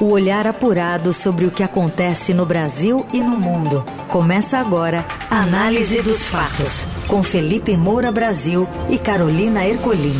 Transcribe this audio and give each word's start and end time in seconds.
O 0.00 0.12
olhar 0.12 0.46
apurado 0.46 1.12
sobre 1.12 1.44
o 1.44 1.50
que 1.50 1.62
acontece 1.62 2.32
no 2.32 2.46
Brasil 2.46 3.06
e 3.12 3.20
no 3.20 3.38
mundo. 3.38 3.84
Começa 4.08 4.56
agora 4.56 5.04
a 5.28 5.42
Análise 5.42 6.00
dos 6.00 6.24
Fatos, 6.24 6.86
com 7.06 7.22
Felipe 7.22 7.76
Moura 7.76 8.10
Brasil 8.10 8.66
e 8.88 8.96
Carolina 8.96 9.62
Ercolim. 9.66 10.14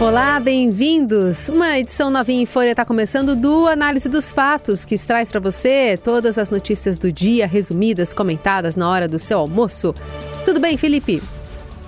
Olá, 0.00 0.40
bem-vindos! 0.40 1.48
Uma 1.48 1.78
edição 1.78 2.10
novinha 2.10 2.42
em 2.42 2.46
Folha 2.46 2.72
está 2.72 2.84
começando 2.84 3.36
do 3.36 3.68
Análise 3.68 4.08
dos 4.08 4.32
Fatos, 4.32 4.84
que 4.84 4.98
traz 4.98 5.28
para 5.28 5.38
você 5.38 5.96
todas 6.02 6.36
as 6.38 6.50
notícias 6.50 6.98
do 6.98 7.12
dia, 7.12 7.46
resumidas, 7.46 8.12
comentadas 8.12 8.74
na 8.74 8.90
hora 8.90 9.06
do 9.06 9.20
seu 9.20 9.38
almoço. 9.38 9.94
Tudo 10.44 10.58
bem, 10.58 10.76
Felipe? 10.76 11.22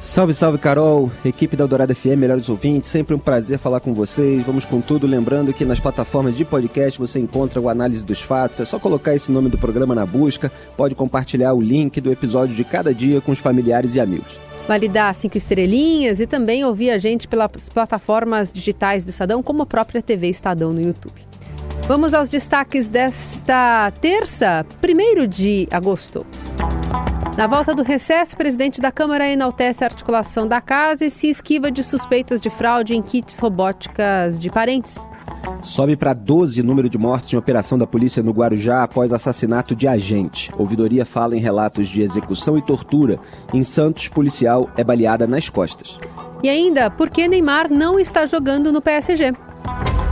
Salve, 0.00 0.32
salve, 0.32 0.56
Carol, 0.56 1.12
equipe 1.22 1.54
da 1.54 1.64
Eldorado 1.64 1.94
FM, 1.94 2.16
melhores 2.16 2.48
ouvintes, 2.48 2.88
sempre 2.88 3.14
um 3.14 3.18
prazer 3.18 3.58
falar 3.58 3.80
com 3.80 3.92
vocês. 3.92 4.42
Vamos 4.46 4.64
com 4.64 4.80
tudo, 4.80 5.06
lembrando 5.06 5.52
que 5.52 5.62
nas 5.62 5.78
plataformas 5.78 6.34
de 6.34 6.42
podcast 6.42 6.98
você 6.98 7.20
encontra 7.20 7.60
o 7.60 7.68
Análise 7.68 8.02
dos 8.02 8.22
Fatos, 8.22 8.60
é 8.60 8.64
só 8.64 8.78
colocar 8.78 9.14
esse 9.14 9.30
nome 9.30 9.50
do 9.50 9.58
programa 9.58 9.94
na 9.94 10.06
busca, 10.06 10.50
pode 10.74 10.94
compartilhar 10.94 11.52
o 11.52 11.60
link 11.60 12.00
do 12.00 12.10
episódio 12.10 12.56
de 12.56 12.64
cada 12.64 12.94
dia 12.94 13.20
com 13.20 13.30
os 13.30 13.38
familiares 13.38 13.94
e 13.94 14.00
amigos. 14.00 14.38
Vale 14.66 14.88
dar 14.88 15.14
cinco 15.14 15.36
estrelinhas 15.36 16.18
e 16.18 16.26
também 16.26 16.64
ouvir 16.64 16.90
a 16.90 16.98
gente 16.98 17.28
pelas 17.28 17.50
plataformas 17.68 18.50
digitais 18.50 19.04
do 19.04 19.10
Estadão, 19.10 19.42
como 19.42 19.64
a 19.64 19.66
própria 19.66 20.00
TV 20.00 20.28
Estadão 20.28 20.72
no 20.72 20.80
YouTube. 20.80 21.20
Vamos 21.86 22.14
aos 22.14 22.30
destaques 22.30 22.88
desta 22.88 23.92
terça, 24.00 24.64
1 24.82 25.26
de 25.26 25.68
agosto. 25.70 26.24
Na 27.40 27.46
volta 27.46 27.74
do 27.74 27.82
recesso, 27.82 28.34
o 28.34 28.36
presidente 28.36 28.82
da 28.82 28.92
Câmara 28.92 29.26
enaltece 29.26 29.82
a 29.82 29.86
articulação 29.86 30.46
da 30.46 30.60
casa 30.60 31.06
e 31.06 31.10
se 31.10 31.26
esquiva 31.26 31.70
de 31.70 31.82
suspeitas 31.82 32.38
de 32.38 32.50
fraude 32.50 32.94
em 32.94 33.00
kits 33.00 33.38
robóticas 33.38 34.38
de 34.38 34.50
parentes. 34.50 34.98
Sobe 35.62 35.96
para 35.96 36.12
12 36.12 36.60
o 36.60 36.64
número 36.64 36.86
de 36.90 36.98
mortes 36.98 37.32
em 37.32 37.38
operação 37.38 37.78
da 37.78 37.86
polícia 37.86 38.22
no 38.22 38.30
Guarujá 38.30 38.82
após 38.82 39.10
assassinato 39.10 39.74
de 39.74 39.88
agente. 39.88 40.52
Ouvidoria 40.58 41.06
fala 41.06 41.34
em 41.34 41.40
relatos 41.40 41.88
de 41.88 42.02
execução 42.02 42.58
e 42.58 42.62
tortura. 42.62 43.18
Em 43.54 43.62
Santos, 43.62 44.06
policial 44.06 44.68
é 44.76 44.84
baleada 44.84 45.26
nas 45.26 45.48
costas. 45.48 45.98
E 46.42 46.48
ainda, 46.50 46.90
por 46.90 47.08
que 47.08 47.26
Neymar 47.26 47.72
não 47.72 47.98
está 47.98 48.26
jogando 48.26 48.70
no 48.70 48.82
PSG? 48.82 49.32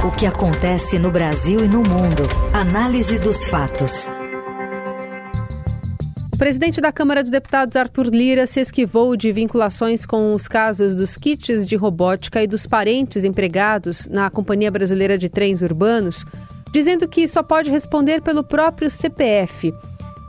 O 0.03 0.11
que 0.13 0.25
acontece 0.25 0.99
no 0.99 1.11
Brasil 1.11 1.63
e 1.63 1.69
no 1.69 1.83
mundo. 1.83 2.23
Análise 2.55 3.19
dos 3.19 3.45
fatos. 3.45 4.09
O 6.39 6.47
presidente 6.49 6.81
da 6.81 6.93
Câmara 6.93 7.21
dos 7.21 7.33
Deputados, 7.33 7.75
Arthur 7.75 8.07
Lira, 8.15 8.47
se 8.47 8.61
esquivou 8.61 9.17
de 9.17 9.33
vinculações 9.33 10.07
com 10.07 10.37
os 10.37 10.47
casos 10.47 10.95
dos 10.95 11.17
kits 11.17 11.67
de 11.67 11.75
robótica 11.75 12.41
e 12.41 12.47
dos 12.47 12.65
parentes 12.65 13.25
empregados 13.25 14.07
na 14.07 14.31
Companhia 14.31 14.71
Brasileira 14.71 15.19
de 15.19 15.29
Trens 15.29 15.61
Urbanos, 15.61 16.25
dizendo 16.73 17.09
que 17.09 17.27
só 17.27 17.43
pode 17.43 17.73
responder 17.73 18.23
pelo 18.23 18.45
próprio 18.45 18.89
CPF. 18.89 19.75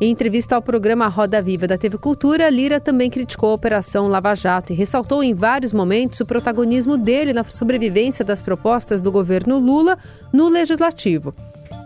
Em 0.02 0.10
entrevista 0.10 0.56
ao 0.56 0.64
programa 0.64 1.08
Roda 1.08 1.44
Viva 1.44 1.68
da 1.68 1.78
TV 1.78 2.00
Cultura, 2.00 2.50
Lira 2.50 2.80
também 2.80 3.12
criticou 3.12 3.52
a 3.52 3.54
Operação 3.54 4.08
Lava 4.08 4.34
Jato 4.34 4.74
e 4.74 4.76
ressaltou 4.76 5.22
em 5.22 5.36
vários 5.36 5.72
momentos 5.72 6.20
o 6.22 6.26
protagonismo 6.26 6.98
dele 6.98 7.34
na 7.34 7.44
sobrevivência 7.44 8.26
das 8.26 8.42
propostas 8.42 9.00
do 9.04 9.12
governo 9.12 9.60
Lula 9.60 9.96
no 10.34 10.48
Legislativo. 10.50 11.36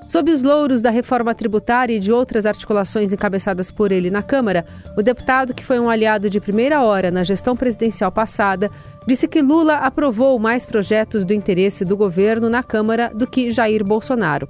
Sob 0.08 0.32
os 0.32 0.44
louros 0.44 0.82
da 0.82 0.90
reforma 0.90 1.34
tributária 1.34 1.96
e 1.96 2.00
de 2.00 2.12
outras 2.12 2.46
articulações 2.46 3.12
encabeçadas 3.12 3.72
por 3.72 3.92
ele 3.92 4.12
na 4.12 4.22
Câmara, 4.22 4.66
o 4.98 5.02
deputado, 5.02 5.54
que 5.54 5.66
foi 5.66 5.80
um 5.80 5.90
aliado 5.90 6.30
de 6.30 6.40
primeira 6.40 6.84
hora 6.84 7.10
na 7.10 7.24
gestão 7.24 7.56
presidencial 7.56 8.12
passada, 8.12 8.70
disse 9.08 9.28
que 9.28 9.42
Lula 9.42 9.78
aprovou 9.78 10.38
mais 10.38 10.66
projetos 10.66 11.26
do 11.26 11.34
interesse 11.34 11.84
do 11.84 11.98
governo 11.98 12.50
na 12.50 12.62
Câmara 12.62 13.12
do 13.14 13.26
que 13.26 13.50
Jair 13.50 13.84
Bolsonaro. 13.84 14.48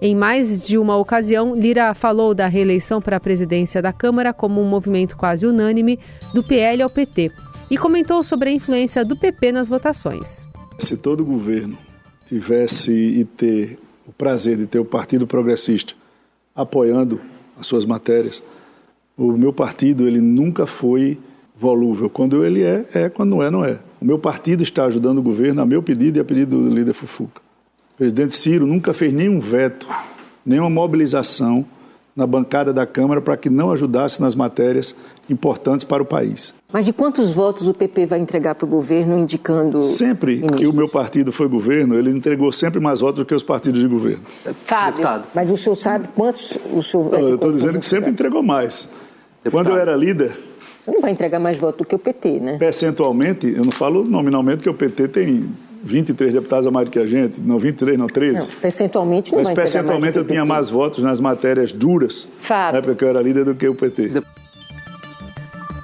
Em 0.00 0.14
mais 0.14 0.62
de 0.66 0.76
uma 0.76 0.96
ocasião, 0.96 1.54
Lira 1.54 1.94
falou 1.94 2.34
da 2.34 2.46
reeleição 2.46 3.00
para 3.00 3.16
a 3.16 3.20
presidência 3.20 3.80
da 3.80 3.92
Câmara 3.92 4.34
como 4.34 4.60
um 4.60 4.68
movimento 4.68 5.16
quase 5.16 5.46
unânime 5.46 5.98
do 6.34 6.42
PL 6.42 6.82
ao 6.82 6.90
PT 6.90 7.32
e 7.70 7.78
comentou 7.78 8.22
sobre 8.22 8.50
a 8.50 8.52
influência 8.52 9.04
do 9.04 9.16
PP 9.16 9.52
nas 9.52 9.68
votações. 9.68 10.46
Se 10.78 10.96
todo 10.96 11.24
governo 11.24 11.78
tivesse 12.28 12.92
e 12.92 13.24
ter 13.24 13.78
o 14.06 14.12
prazer 14.12 14.56
de 14.56 14.66
ter 14.66 14.78
o 14.78 14.84
Partido 14.84 15.26
Progressista 15.26 15.94
apoiando 16.54 17.20
as 17.58 17.66
suas 17.66 17.84
matérias. 17.84 18.42
O 19.16 19.32
meu 19.32 19.52
partido 19.52 20.06
ele 20.06 20.20
nunca 20.20 20.66
foi 20.66 21.18
volúvel. 21.56 22.08
Quando 22.08 22.44
ele 22.44 22.62
é, 22.62 22.84
é. 22.94 23.08
Quando 23.08 23.30
não 23.30 23.42
é, 23.42 23.50
não 23.50 23.64
é. 23.64 23.78
O 24.00 24.04
meu 24.04 24.18
partido 24.18 24.62
está 24.62 24.84
ajudando 24.84 25.18
o 25.18 25.22
governo 25.22 25.62
a 25.62 25.66
meu 25.66 25.82
pedido 25.82 26.18
e 26.18 26.20
a 26.20 26.24
pedido 26.24 26.62
do 26.62 26.74
líder 26.74 26.92
Fufuca. 26.92 27.40
O 27.94 27.96
presidente 27.96 28.34
Ciro 28.34 28.66
nunca 28.66 28.92
fez 28.92 29.12
nenhum 29.12 29.40
veto, 29.40 29.86
nenhuma 30.44 30.68
mobilização 30.68 31.64
na 32.14 32.26
bancada 32.26 32.72
da 32.72 32.86
Câmara 32.86 33.20
para 33.20 33.36
que 33.36 33.48
não 33.48 33.70
ajudasse 33.70 34.20
nas 34.20 34.34
matérias 34.34 34.94
importantes 35.28 35.84
para 35.84 36.02
o 36.02 36.06
país. 36.06 36.54
Mas 36.72 36.84
de 36.84 36.92
quantos 36.92 37.32
votos 37.32 37.68
o 37.68 37.74
PP 37.74 38.06
vai 38.06 38.18
entregar 38.18 38.54
para 38.54 38.66
o 38.66 38.68
governo 38.68 39.16
indicando. 39.16 39.80
Sempre 39.80 40.36
ministros? 40.36 40.60
que 40.60 40.66
o 40.66 40.72
meu 40.72 40.88
partido 40.88 41.32
foi 41.32 41.48
governo, 41.48 41.94
ele 41.94 42.10
entregou 42.10 42.50
sempre 42.50 42.80
mais 42.80 43.00
votos 43.00 43.20
do 43.20 43.24
que 43.24 43.34
os 43.34 43.42
partidos 43.42 43.80
de 43.80 43.86
governo. 43.86 44.22
Fábio, 44.64 44.96
Deputado. 44.96 45.28
mas 45.32 45.50
o 45.50 45.56
senhor 45.56 45.76
sabe 45.76 46.08
quantos 46.14 46.58
o 46.72 46.82
senhor. 46.82 47.10
Não, 47.12 47.20
eu 47.20 47.34
estou 47.36 47.50
dizendo 47.50 47.78
que 47.78 47.86
sempre 47.86 48.10
entregou 48.10 48.42
mais. 48.42 48.88
Deputado. 49.44 49.50
Quando 49.52 49.76
eu 49.76 49.80
era 49.80 49.94
líder. 49.94 50.36
Você 50.84 50.90
não 50.92 51.00
vai 51.00 51.12
entregar 51.12 51.38
mais 51.38 51.56
votos 51.56 51.78
do 51.78 51.84
que 51.84 51.94
o 51.94 51.98
PT, 51.98 52.40
né? 52.40 52.58
Percentualmente, 52.58 53.46
eu 53.46 53.64
não 53.64 53.72
falo 53.72 54.04
nominalmente, 54.04 54.62
que 54.62 54.68
o 54.68 54.74
PT 54.74 55.08
tem 55.08 55.48
23 55.82 56.32
deputados 56.32 56.66
a 56.66 56.70
mais 56.70 56.86
do 56.86 56.90
que 56.90 56.98
a 56.98 57.06
gente, 57.06 57.40
não 57.40 57.58
23, 57.58 57.96
não 57.98 58.06
13. 58.06 58.38
Não, 58.40 58.46
percentualmente 58.46 59.32
não 59.32 59.38
Mas 59.38 59.48
percentualmente 59.50 60.18
eu 60.18 60.24
tinha 60.24 60.44
mais 60.44 60.68
votos 60.68 61.02
nas 61.02 61.20
matérias 61.20 61.72
duras, 61.72 62.28
Fábio. 62.40 62.72
na 62.72 62.78
época 62.78 62.94
que 62.96 63.04
eu 63.04 63.08
era 63.08 63.20
líder, 63.22 63.44
do 63.44 63.54
que 63.54 63.68
o 63.68 63.74
PT. 63.74 64.22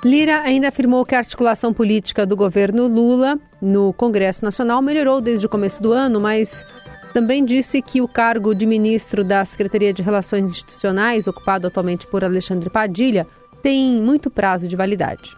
Lira 0.04 0.40
ainda 0.40 0.68
afirmou 0.68 1.04
que 1.06 1.14
a 1.14 1.18
articulação 1.18 1.72
política 1.72 2.26
do 2.26 2.36
governo 2.36 2.88
Lula 2.88 3.38
no 3.60 3.92
Congresso 3.92 4.44
Nacional 4.44 4.82
melhorou 4.82 5.20
desde 5.20 5.46
o 5.46 5.48
começo 5.48 5.80
do 5.80 5.92
ano, 5.92 6.20
mas 6.20 6.66
também 7.12 7.44
disse 7.44 7.80
que 7.80 8.00
o 8.00 8.08
cargo 8.08 8.52
de 8.52 8.66
ministro 8.66 9.22
da 9.22 9.44
Secretaria 9.44 9.92
de 9.92 10.02
Relações 10.02 10.50
Institucionais, 10.50 11.28
ocupado 11.28 11.68
atualmente 11.68 12.06
por 12.06 12.24
Alexandre 12.24 12.68
Padilha, 12.68 13.26
tem 13.62 14.02
muito 14.02 14.28
prazo 14.28 14.66
de 14.66 14.74
validade. 14.74 15.36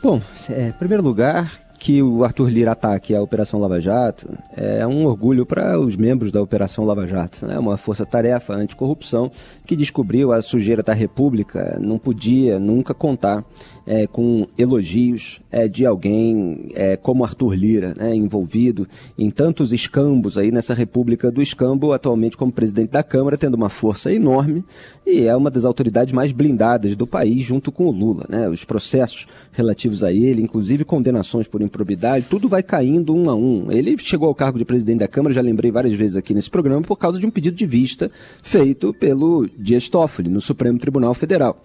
Bom, 0.00 0.22
é, 0.48 0.68
em 0.68 0.72
primeiro 0.72 1.02
lugar, 1.02 1.65
que 1.78 2.02
o 2.02 2.24
Arthur 2.24 2.48
Lira 2.48 2.72
ataque 2.72 3.14
a 3.14 3.22
Operação 3.22 3.60
Lava 3.60 3.80
Jato 3.80 4.28
é 4.56 4.86
um 4.86 5.06
orgulho 5.06 5.44
para 5.44 5.78
os 5.78 5.96
membros 5.96 6.32
da 6.32 6.42
Operação 6.42 6.84
Lava 6.84 7.06
Jato. 7.06 7.44
É 7.44 7.48
né? 7.48 7.58
uma 7.58 7.76
força-tarefa 7.76 8.54
anticorrupção 8.54 9.30
que 9.64 9.76
descobriu 9.76 10.32
a 10.32 10.42
sujeira 10.42 10.82
da 10.82 10.92
República, 10.92 11.78
não 11.80 11.98
podia 11.98 12.58
nunca 12.58 12.94
contar 12.94 13.44
é, 13.86 14.06
com 14.06 14.46
elogios 14.58 15.40
é, 15.50 15.68
de 15.68 15.86
alguém 15.86 16.70
é, 16.74 16.96
como 16.96 17.24
Arthur 17.24 17.54
Lira, 17.54 17.94
né, 17.96 18.14
envolvido 18.14 18.88
em 19.16 19.30
tantos 19.30 19.72
escambos 19.72 20.36
aí 20.36 20.50
nessa 20.50 20.74
República 20.74 21.30
do 21.30 21.40
Escambo, 21.40 21.92
atualmente 21.92 22.36
como 22.36 22.50
presidente 22.50 22.90
da 22.90 23.02
Câmara, 23.02 23.38
tendo 23.38 23.54
uma 23.54 23.68
força 23.68 24.12
enorme 24.12 24.64
e 25.06 25.22
é 25.22 25.36
uma 25.36 25.50
das 25.50 25.64
autoridades 25.64 26.12
mais 26.12 26.32
blindadas 26.32 26.96
do 26.96 27.06
país, 27.06 27.44
junto 27.44 27.70
com 27.70 27.86
o 27.86 27.90
Lula. 27.92 28.26
Né, 28.28 28.48
os 28.48 28.64
processos 28.64 29.26
relativos 29.52 30.02
a 30.02 30.12
ele, 30.12 30.42
inclusive 30.42 30.84
condenações 30.84 31.46
por 31.46 31.62
improbidade, 31.62 32.26
tudo 32.28 32.48
vai 32.48 32.62
caindo 32.62 33.14
um 33.14 33.30
a 33.30 33.34
um. 33.34 33.70
Ele 33.70 33.96
chegou 33.98 34.26
ao 34.26 34.34
cargo 34.34 34.58
de 34.58 34.64
presidente 34.64 34.98
da 34.98 35.08
Câmara, 35.08 35.32
já 35.34 35.40
lembrei 35.40 35.70
várias 35.70 35.94
vezes 35.94 36.16
aqui 36.16 36.34
nesse 36.34 36.50
programa, 36.50 36.82
por 36.82 36.96
causa 36.96 37.20
de 37.20 37.26
um 37.26 37.30
pedido 37.30 37.56
de 37.56 37.66
vista 37.66 38.10
feito 38.42 38.92
pelo 38.92 39.48
Dias 39.56 39.88
Toffoli, 39.88 40.28
no 40.28 40.40
Supremo 40.40 40.78
Tribunal 40.78 41.14
Federal. 41.14 41.62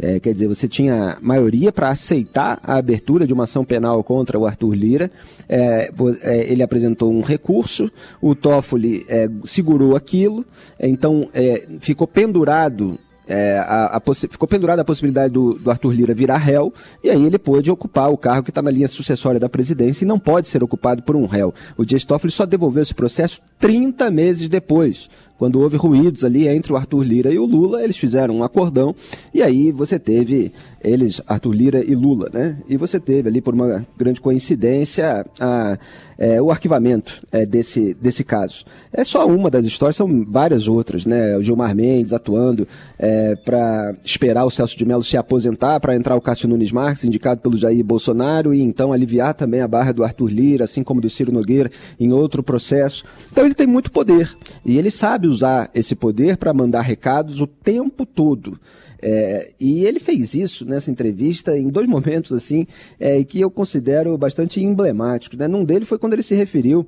É, 0.00 0.18
quer 0.18 0.32
dizer, 0.32 0.48
você 0.48 0.66
tinha 0.66 1.18
maioria 1.20 1.70
para 1.70 1.90
aceitar 1.90 2.58
a 2.62 2.76
abertura 2.76 3.26
de 3.26 3.34
uma 3.34 3.44
ação 3.44 3.64
penal 3.64 4.02
contra 4.02 4.38
o 4.38 4.46
Arthur 4.46 4.74
Lira. 4.74 5.10
É, 5.48 5.90
é, 6.22 6.50
ele 6.50 6.62
apresentou 6.62 7.12
um 7.12 7.20
recurso, 7.20 7.90
o 8.20 8.34
Toffoli 8.34 9.04
é, 9.08 9.28
segurou 9.44 9.94
aquilo, 9.94 10.44
então 10.78 11.28
é, 11.34 11.66
ficou 11.80 12.06
pendurado 12.06 12.98
é, 13.30 13.58
a, 13.58 13.96
a 13.96 14.14
ficou 14.14 14.48
pendurada 14.48 14.82
a 14.82 14.84
possibilidade 14.84 15.32
do, 15.32 15.54
do, 15.54 15.70
Arthur 15.70 15.92
Lira 15.92 16.12
virar 16.12 16.38
réu, 16.38 16.74
e 17.02 17.10
aí 17.10 17.24
ele 17.24 17.38
pôde 17.38 17.70
ocupar 17.70 18.10
o 18.10 18.18
cargo 18.18 18.42
que 18.42 18.50
está 18.50 18.60
na 18.60 18.72
linha 18.72 18.88
sucessória 18.88 19.38
da 19.38 19.48
presidência 19.48 20.04
e 20.04 20.08
não 20.08 20.18
pode 20.18 20.48
ser 20.48 20.64
ocupado 20.64 21.02
por 21.02 21.14
um 21.14 21.26
réu. 21.26 21.54
O 21.76 21.84
Dias 21.84 22.02
Toffoli 22.02 22.32
só 22.32 22.44
devolveu 22.44 22.82
esse 22.82 22.92
processo 22.92 23.40
30 23.60 24.10
meses 24.10 24.48
depois, 24.48 25.08
quando 25.40 25.58
houve 25.58 25.78
ruídos 25.78 26.22
ali 26.22 26.46
entre 26.46 26.70
o 26.70 26.76
Arthur 26.76 27.02
Lira 27.02 27.32
e 27.32 27.38
o 27.38 27.46
Lula, 27.46 27.82
eles 27.82 27.96
fizeram 27.96 28.36
um 28.36 28.44
acordão 28.44 28.94
e 29.32 29.42
aí 29.42 29.72
você 29.72 29.98
teve 29.98 30.52
eles, 30.82 31.20
Arthur 31.26 31.52
Lira 31.52 31.84
e 31.84 31.94
Lula, 31.94 32.30
né? 32.32 32.56
E 32.68 32.76
você 32.76 32.98
teve 32.98 33.28
ali, 33.28 33.40
por 33.40 33.52
uma 33.52 33.86
grande 33.98 34.20
coincidência, 34.20 35.26
a, 35.38 35.78
é, 36.18 36.40
o 36.40 36.50
arquivamento 36.50 37.22
é, 37.30 37.44
desse, 37.44 37.94
desse 37.94 38.24
caso. 38.24 38.64
É 38.90 39.04
só 39.04 39.26
uma 39.26 39.50
das 39.50 39.66
histórias, 39.66 39.96
são 39.96 40.24
várias 40.24 40.68
outras, 40.68 41.04
né? 41.04 41.36
O 41.36 41.42
Gilmar 41.42 41.74
Mendes 41.74 42.14
atuando 42.14 42.66
é, 42.98 43.36
para 43.36 43.94
esperar 44.02 44.46
o 44.46 44.50
Celso 44.50 44.76
de 44.76 44.86
Mello 44.86 45.04
se 45.04 45.18
aposentar, 45.18 45.80
para 45.80 45.94
entrar 45.94 46.16
o 46.16 46.20
Cássio 46.20 46.48
Nunes 46.48 46.72
Marques, 46.72 47.04
indicado 47.04 47.42
pelo 47.42 47.58
Jair 47.58 47.84
Bolsonaro, 47.84 48.54
e 48.54 48.62
então 48.62 48.92
aliviar 48.92 49.34
também 49.34 49.60
a 49.60 49.68
barra 49.68 49.92
do 49.92 50.02
Arthur 50.02 50.28
Lira, 50.28 50.64
assim 50.64 50.82
como 50.82 51.00
do 51.00 51.10
Ciro 51.10 51.30
Nogueira, 51.30 51.70
em 51.98 52.10
outro 52.10 52.42
processo. 52.42 53.04
Então 53.30 53.44
ele 53.44 53.54
tem 53.54 53.66
muito 53.66 53.90
poder 53.90 54.34
e 54.64 54.78
ele 54.78 54.90
sabe 54.90 55.28
usar 55.30 55.70
esse 55.74 55.94
poder 55.94 56.36
para 56.36 56.52
mandar 56.52 56.82
recados 56.82 57.40
o 57.40 57.46
tempo 57.46 58.04
todo. 58.04 58.58
É, 59.02 59.52
e 59.58 59.84
ele 59.84 59.98
fez 59.98 60.34
isso 60.34 60.64
nessa 60.64 60.90
entrevista 60.90 61.56
em 61.56 61.68
dois 61.70 61.86
momentos 61.88 62.32
assim 62.32 62.66
é, 62.98 63.22
que 63.24 63.40
eu 63.40 63.50
considero 63.50 64.16
bastante 64.18 64.62
emblemáticos. 64.62 65.38
Né? 65.38 65.48
Num 65.48 65.64
dele 65.64 65.84
foi 65.84 65.98
quando 65.98 66.12
ele 66.12 66.22
se 66.22 66.34
referiu 66.34 66.86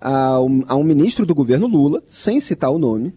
a 0.00 0.40
um, 0.40 0.62
a 0.66 0.74
um 0.74 0.84
ministro 0.84 1.26
do 1.26 1.34
governo 1.34 1.66
Lula, 1.66 2.02
sem 2.08 2.40
citar 2.40 2.70
o 2.70 2.78
nome, 2.78 3.12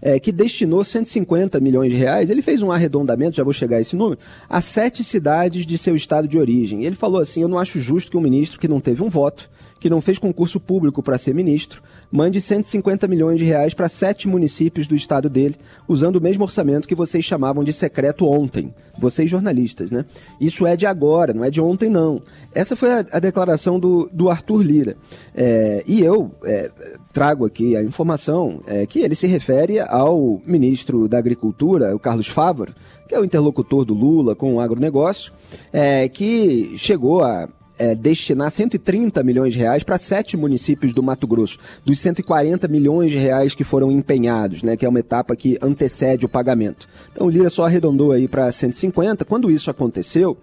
é, 0.00 0.20
que 0.20 0.30
destinou 0.32 0.84
150 0.84 1.58
milhões 1.60 1.90
de 1.90 1.96
reais, 1.96 2.30
ele 2.30 2.42
fez 2.42 2.62
um 2.62 2.70
arredondamento, 2.70 3.36
já 3.36 3.44
vou 3.44 3.52
chegar 3.52 3.78
a 3.78 3.80
esse 3.80 3.96
número, 3.96 4.18
a 4.48 4.60
sete 4.60 5.02
cidades 5.02 5.66
de 5.66 5.78
seu 5.78 5.96
estado 5.96 6.28
de 6.28 6.38
origem. 6.38 6.84
Ele 6.84 6.96
falou 6.96 7.20
assim: 7.20 7.42
eu 7.42 7.48
não 7.48 7.58
acho 7.58 7.80
justo 7.80 8.10
que 8.10 8.16
um 8.16 8.20
ministro 8.20 8.60
que 8.60 8.68
não 8.68 8.80
teve 8.80 9.02
um 9.02 9.08
voto, 9.08 9.48
que 9.80 9.90
não 9.90 10.00
fez 10.00 10.18
concurso 10.18 10.58
público 10.58 11.02
para 11.02 11.18
ser 11.18 11.34
ministro, 11.34 11.82
mande 12.10 12.40
150 12.40 13.06
milhões 13.06 13.38
de 13.38 13.44
reais 13.44 13.74
para 13.74 13.88
sete 13.88 14.26
municípios 14.26 14.86
do 14.86 14.94
estado 14.94 15.28
dele, 15.28 15.56
usando 15.86 16.16
o 16.16 16.20
mesmo 16.20 16.44
orçamento 16.44 16.88
que 16.88 16.94
vocês 16.94 17.24
chamavam 17.24 17.62
de 17.62 17.72
secreto 17.72 18.26
ontem. 18.26 18.74
Vocês 18.98 19.28
jornalistas, 19.28 19.90
né? 19.90 20.06
Isso 20.40 20.66
é 20.66 20.74
de 20.74 20.86
agora, 20.86 21.34
não 21.34 21.44
é 21.44 21.50
de 21.50 21.60
ontem, 21.60 21.90
não. 21.90 22.22
Essa 22.54 22.74
foi 22.74 22.90
a, 22.90 23.04
a 23.12 23.18
declaração 23.18 23.78
do, 23.78 24.08
do 24.10 24.30
Arthur 24.30 24.62
Lira. 24.62 24.96
É, 25.34 25.84
e 25.86 26.02
eu 26.02 26.32
é, 26.44 26.70
trago 27.12 27.44
aqui 27.44 27.76
a 27.76 27.82
informação 27.82 28.62
é, 28.66 28.86
que 28.86 29.00
ele 29.00 29.14
se 29.14 29.26
refere 29.26 29.78
ao 29.88 30.40
ministro 30.46 31.08
da 31.08 31.18
Agricultura, 31.18 31.94
o 31.94 31.98
Carlos 31.98 32.26
Favaro, 32.26 32.74
que 33.08 33.14
é 33.14 33.20
o 33.20 33.24
interlocutor 33.24 33.84
do 33.84 33.94
Lula 33.94 34.34
com 34.34 34.54
o 34.54 34.60
agronegócio, 34.60 35.32
é, 35.72 36.08
que 36.08 36.72
chegou 36.76 37.22
a 37.22 37.48
é, 37.78 37.94
destinar 37.94 38.50
130 38.50 39.22
milhões 39.22 39.52
de 39.52 39.58
reais 39.58 39.82
para 39.82 39.98
sete 39.98 40.36
municípios 40.36 40.92
do 40.92 41.02
Mato 41.02 41.26
Grosso, 41.26 41.58
dos 41.84 41.98
140 41.98 42.66
milhões 42.68 43.10
de 43.10 43.18
reais 43.18 43.54
que 43.54 43.64
foram 43.64 43.90
empenhados, 43.90 44.62
né, 44.62 44.76
que 44.76 44.86
é 44.86 44.88
uma 44.88 45.00
etapa 45.00 45.36
que 45.36 45.58
antecede 45.60 46.24
o 46.24 46.28
pagamento. 46.28 46.88
Então 47.12 47.26
o 47.26 47.30
Lira 47.30 47.50
só 47.50 47.64
arredondou 47.64 48.12
aí 48.12 48.26
para 48.26 48.50
150. 48.50 49.24
Quando 49.24 49.50
isso 49.50 49.70
aconteceu, 49.70 50.36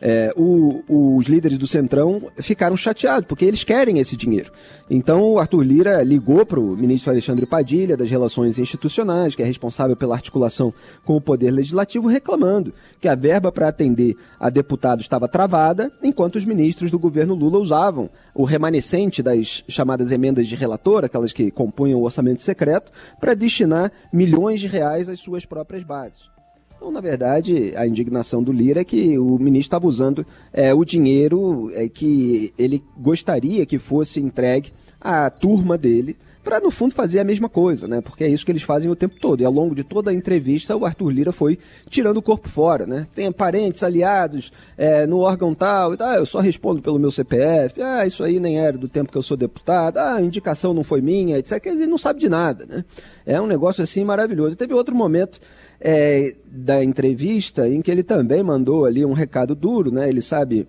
é, 0.00 0.32
o, 0.36 0.82
os 0.88 1.26
líderes 1.26 1.58
do 1.58 1.66
Centrão 1.66 2.20
ficaram 2.38 2.76
chateados, 2.76 3.26
porque 3.26 3.44
eles 3.44 3.64
querem 3.64 3.98
esse 3.98 4.16
dinheiro. 4.16 4.52
Então 4.90 5.22
o 5.22 5.38
Arthur 5.38 5.62
Lira 5.62 6.02
ligou 6.02 6.44
para 6.44 6.60
o 6.60 6.76
ministro 6.76 7.10
Alexandre 7.10 7.46
Padilha, 7.46 7.96
das 7.96 8.10
Relações 8.10 8.58
Institucionais, 8.58 9.34
que 9.34 9.42
é 9.42 9.46
responsável 9.46 9.96
pela 9.96 10.14
articulação 10.14 10.72
com 11.04 11.16
o 11.16 11.20
Poder 11.20 11.50
Legislativo, 11.50 12.08
reclamando 12.08 12.72
que 13.00 13.08
a 13.08 13.14
verba 13.14 13.50
para 13.50 13.68
atender 13.68 14.16
a 14.38 14.50
deputados 14.50 15.04
estava 15.04 15.28
travada, 15.28 15.90
enquanto 16.02 16.36
os 16.36 16.44
ministros 16.44 16.90
do 16.90 16.98
governo 16.98 17.34
Lula 17.34 17.58
usavam 17.58 18.10
o 18.34 18.44
remanescente 18.44 19.22
das 19.22 19.64
chamadas 19.68 20.12
emendas 20.12 20.46
de 20.46 20.54
relator, 20.54 21.04
aquelas 21.04 21.32
que 21.32 21.50
compunham 21.50 22.00
o 22.00 22.04
orçamento 22.04 22.42
secreto, 22.42 22.92
para 23.20 23.34
destinar 23.34 23.90
milhões 24.12 24.60
de 24.60 24.66
reais 24.66 25.08
às 25.08 25.20
suas 25.20 25.44
próprias 25.44 25.82
bases. 25.82 26.35
Então, 26.76 26.90
na 26.90 27.00
verdade, 27.00 27.72
a 27.74 27.86
indignação 27.86 28.42
do 28.42 28.52
Lira 28.52 28.80
é 28.80 28.84
que 28.84 29.18
o 29.18 29.38
ministro 29.38 29.68
estava 29.68 29.86
usando 29.86 30.26
é, 30.52 30.74
o 30.74 30.84
dinheiro 30.84 31.70
é, 31.74 31.88
que 31.88 32.52
ele 32.58 32.84
gostaria 32.96 33.64
que 33.64 33.78
fosse 33.78 34.20
entregue 34.20 34.72
à 35.00 35.30
turma 35.30 35.78
dele 35.78 36.16
para, 36.46 36.60
no 36.60 36.70
fundo, 36.70 36.94
fazer 36.94 37.18
a 37.18 37.24
mesma 37.24 37.48
coisa, 37.48 37.88
né? 37.88 38.00
Porque 38.00 38.22
é 38.22 38.28
isso 38.28 38.46
que 38.46 38.52
eles 38.52 38.62
fazem 38.62 38.88
o 38.88 38.94
tempo 38.94 39.16
todo. 39.20 39.40
E 39.40 39.44
ao 39.44 39.50
longo 39.50 39.74
de 39.74 39.82
toda 39.82 40.12
a 40.12 40.14
entrevista, 40.14 40.76
o 40.76 40.86
Arthur 40.86 41.10
Lira 41.10 41.32
foi 41.32 41.58
tirando 41.90 42.18
o 42.18 42.22
corpo 42.22 42.48
fora, 42.48 42.86
né? 42.86 43.04
Tem 43.16 43.32
parentes, 43.32 43.82
aliados 43.82 44.52
é, 44.78 45.08
no 45.08 45.18
órgão 45.18 45.52
tal, 45.56 45.96
ah, 45.98 46.14
eu 46.14 46.24
só 46.24 46.38
respondo 46.38 46.80
pelo 46.80 47.00
meu 47.00 47.10
CPF, 47.10 47.82
ah, 47.82 48.06
isso 48.06 48.22
aí 48.22 48.38
nem 48.38 48.60
era 48.60 48.78
do 48.78 48.86
tempo 48.86 49.10
que 49.10 49.18
eu 49.18 49.22
sou 49.22 49.36
deputado, 49.36 49.98
ah, 49.98 50.14
a 50.14 50.22
indicação 50.22 50.72
não 50.72 50.84
foi 50.84 51.00
minha, 51.00 51.36
etc. 51.36 51.66
Ele 51.66 51.88
não 51.88 51.98
sabe 51.98 52.20
de 52.20 52.28
nada, 52.28 52.64
né? 52.64 52.84
É 53.26 53.40
um 53.40 53.46
negócio 53.48 53.82
assim 53.82 54.04
maravilhoso. 54.04 54.54
Teve 54.54 54.72
outro 54.72 54.94
momento 54.94 55.40
é, 55.80 56.34
da 56.46 56.82
entrevista 56.82 57.68
em 57.68 57.82
que 57.82 57.90
ele 57.90 58.02
também 58.02 58.42
mandou 58.42 58.84
ali 58.84 59.04
um 59.04 59.12
recado 59.12 59.54
duro, 59.54 59.90
né? 59.90 60.08
Ele 60.08 60.20
sabe 60.20 60.66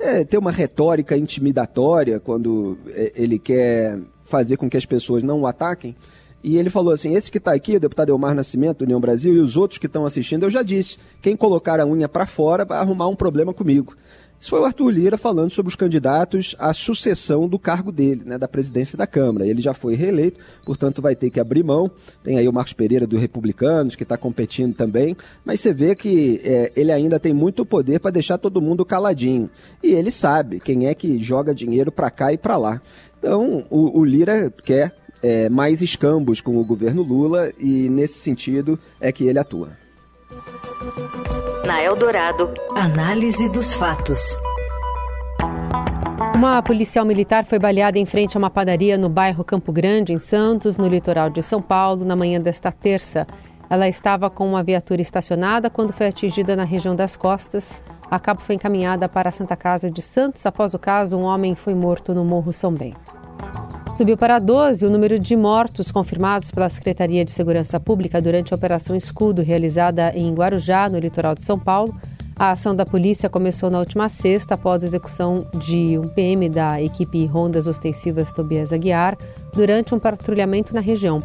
é, 0.00 0.24
ter 0.24 0.38
uma 0.38 0.50
retórica 0.50 1.16
intimidatória 1.16 2.20
quando 2.20 2.78
é, 2.88 3.12
ele 3.14 3.38
quer 3.38 3.98
fazer 4.24 4.56
com 4.56 4.68
que 4.68 4.76
as 4.76 4.86
pessoas 4.86 5.22
não 5.22 5.40
o 5.40 5.46
ataquem. 5.46 5.94
E 6.42 6.58
ele 6.58 6.70
falou 6.70 6.92
assim: 6.92 7.14
esse 7.14 7.30
que 7.30 7.38
está 7.38 7.52
aqui, 7.52 7.76
o 7.76 7.80
deputado 7.80 8.10
Elmar 8.10 8.34
Nascimento, 8.34 8.82
União 8.82 9.00
Brasil, 9.00 9.34
e 9.34 9.40
os 9.40 9.56
outros 9.56 9.78
que 9.78 9.86
estão 9.86 10.04
assistindo, 10.04 10.44
eu 10.44 10.50
já 10.50 10.62
disse: 10.62 10.98
quem 11.20 11.36
colocar 11.36 11.80
a 11.80 11.86
unha 11.86 12.08
para 12.08 12.26
fora 12.26 12.64
vai 12.64 12.78
arrumar 12.78 13.08
um 13.08 13.16
problema 13.16 13.52
comigo. 13.52 13.94
Isso 14.38 14.50
foi 14.50 14.60
o 14.60 14.64
Arthur 14.64 14.90
Lira 14.90 15.16
falando 15.16 15.50
sobre 15.50 15.70
os 15.70 15.76
candidatos 15.76 16.54
à 16.58 16.72
sucessão 16.72 17.48
do 17.48 17.58
cargo 17.58 17.90
dele, 17.90 18.22
né, 18.24 18.38
da 18.38 18.46
presidência 18.46 18.96
da 18.96 19.06
Câmara. 19.06 19.46
Ele 19.46 19.62
já 19.62 19.72
foi 19.72 19.94
reeleito, 19.94 20.38
portanto 20.64 21.00
vai 21.00 21.16
ter 21.16 21.30
que 21.30 21.40
abrir 21.40 21.62
mão. 21.62 21.90
Tem 22.22 22.38
aí 22.38 22.46
o 22.46 22.52
Marcos 22.52 22.74
Pereira 22.74 23.06
do 23.06 23.16
Republicanos, 23.16 23.96
que 23.96 24.02
está 24.02 24.16
competindo 24.16 24.74
também, 24.74 25.16
mas 25.44 25.60
você 25.60 25.72
vê 25.72 25.94
que 25.94 26.40
é, 26.44 26.72
ele 26.76 26.92
ainda 26.92 27.18
tem 27.18 27.32
muito 27.32 27.64
poder 27.64 27.98
para 27.98 28.10
deixar 28.10 28.38
todo 28.38 28.60
mundo 28.60 28.84
caladinho. 28.84 29.50
E 29.82 29.92
ele 29.92 30.10
sabe 30.10 30.60
quem 30.60 30.86
é 30.86 30.94
que 30.94 31.22
joga 31.22 31.54
dinheiro 31.54 31.90
para 31.90 32.10
cá 32.10 32.32
e 32.32 32.38
para 32.38 32.56
lá. 32.56 32.82
Então 33.18 33.64
o, 33.70 33.98
o 33.98 34.04
Lira 34.04 34.52
quer 34.62 34.94
é, 35.22 35.48
mais 35.48 35.80
escambos 35.80 36.40
com 36.40 36.56
o 36.56 36.64
governo 36.64 37.02
Lula 37.02 37.52
e 37.58 37.88
nesse 37.88 38.18
sentido 38.18 38.78
é 39.00 39.10
que 39.10 39.24
ele 39.24 39.38
atua. 39.38 39.70
Na 41.66 41.82
Eldorado, 41.82 42.54
análise 42.76 43.48
dos 43.48 43.74
fatos. 43.74 44.38
Uma 46.32 46.62
policial 46.62 47.04
militar 47.04 47.44
foi 47.44 47.58
baleada 47.58 47.98
em 47.98 48.06
frente 48.06 48.36
a 48.36 48.38
uma 48.38 48.48
padaria 48.48 48.96
no 48.96 49.08
bairro 49.08 49.42
Campo 49.42 49.72
Grande, 49.72 50.12
em 50.12 50.18
Santos, 50.20 50.76
no 50.76 50.86
litoral 50.86 51.28
de 51.28 51.42
São 51.42 51.60
Paulo, 51.60 52.04
na 52.04 52.14
manhã 52.14 52.40
desta 52.40 52.70
terça. 52.70 53.26
Ela 53.68 53.88
estava 53.88 54.30
com 54.30 54.48
uma 54.48 54.62
viatura 54.62 55.02
estacionada 55.02 55.68
quando 55.68 55.92
foi 55.92 56.06
atingida 56.06 56.54
na 56.54 56.62
região 56.62 56.94
das 56.94 57.16
costas. 57.16 57.76
A 58.08 58.20
cabo 58.20 58.42
foi 58.42 58.54
encaminhada 58.54 59.08
para 59.08 59.30
a 59.30 59.32
Santa 59.32 59.56
Casa 59.56 59.90
de 59.90 60.02
Santos. 60.02 60.46
Após 60.46 60.72
o 60.72 60.78
caso, 60.78 61.16
um 61.16 61.22
homem 61.22 61.56
foi 61.56 61.74
morto 61.74 62.14
no 62.14 62.24
Morro 62.24 62.52
São 62.52 62.72
Bento. 62.72 63.15
Subiu 63.96 64.14
para 64.14 64.38
12 64.38 64.84
o 64.84 64.90
número 64.90 65.18
de 65.18 65.34
mortos 65.34 65.90
confirmados 65.90 66.50
pela 66.50 66.68
Secretaria 66.68 67.24
de 67.24 67.30
Segurança 67.30 67.80
Pública 67.80 68.20
durante 68.20 68.52
a 68.52 68.54
Operação 68.54 68.94
Escudo, 68.94 69.40
realizada 69.40 70.12
em 70.14 70.34
Guarujá, 70.34 70.86
no 70.86 70.98
litoral 70.98 71.34
de 71.34 71.46
São 71.46 71.58
Paulo. 71.58 71.98
A 72.38 72.50
ação 72.50 72.76
da 72.76 72.84
polícia 72.84 73.30
começou 73.30 73.70
na 73.70 73.78
última 73.78 74.10
sexta, 74.10 74.52
após 74.52 74.84
a 74.84 74.86
execução 74.86 75.46
de 75.54 75.98
um 75.98 76.08
PM 76.08 76.46
da 76.50 76.78
equipe 76.82 77.24
Rondas 77.24 77.66
Ostensivas 77.66 78.30
Tobias 78.32 78.70
Aguiar, 78.70 79.16
durante 79.54 79.94
um 79.94 79.98
patrulhamento 79.98 80.74
na 80.74 80.80
região. 80.80 81.18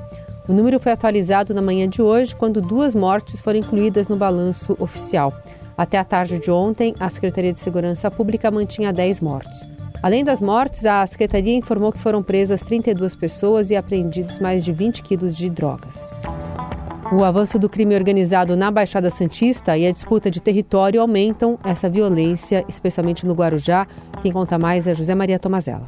O 0.47 0.53
número 0.53 0.79
foi 0.79 0.93
atualizado 0.93 1.53
na 1.53 1.61
manhã 1.61 1.89
de 1.89 2.01
hoje, 2.01 2.33
quando 2.33 2.61
duas 2.61 2.95
mortes 2.95 3.41
foram 3.41 3.59
incluídas 3.59 4.07
no 4.07 4.15
balanço 4.15 4.77
oficial. 4.79 5.33
Até 5.77 5.97
a 5.97 6.05
tarde 6.05 6.39
de 6.39 6.49
ontem, 6.49 6.95
a 7.01 7.09
Secretaria 7.09 7.51
de 7.51 7.59
Segurança 7.59 8.09
Pública 8.09 8.49
mantinha 8.49 8.93
10 8.93 9.19
mortos. 9.19 9.80
Além 10.03 10.24
das 10.24 10.41
mortes, 10.41 10.84
a 10.84 11.05
Secretaria 11.05 11.55
informou 11.55 11.91
que 11.91 12.00
foram 12.00 12.24
presas 12.24 12.62
32 12.62 13.15
pessoas 13.15 13.70
e 13.70 13.75
apreendidos 13.75 14.39
mais 14.39 14.65
de 14.65 14.72
20 14.72 15.03
quilos 15.03 15.38
de 15.38 15.48
drogas. 15.48 16.10
O 17.12 17.24
avanço 17.24 17.60
do 17.60 17.70
crime 17.70 17.93
organizado 17.93 18.58
na 18.58 18.72
Baixada 18.72 19.12
Santista 19.12 19.77
e 19.77 19.86
a 19.86 19.91
disputa 19.91 20.31
de 20.31 20.41
território 20.41 21.00
aumentam 21.00 21.60
essa 21.63 21.88
violência, 21.88 22.65
especialmente 22.67 23.27
no 23.27 23.36
Guarujá. 23.36 23.88
Quem 24.24 24.31
conta 24.31 24.58
mais 24.58 24.88
é 24.88 24.96
José 24.96 25.13
Maria 25.13 25.38
Tomazella. 25.38 25.88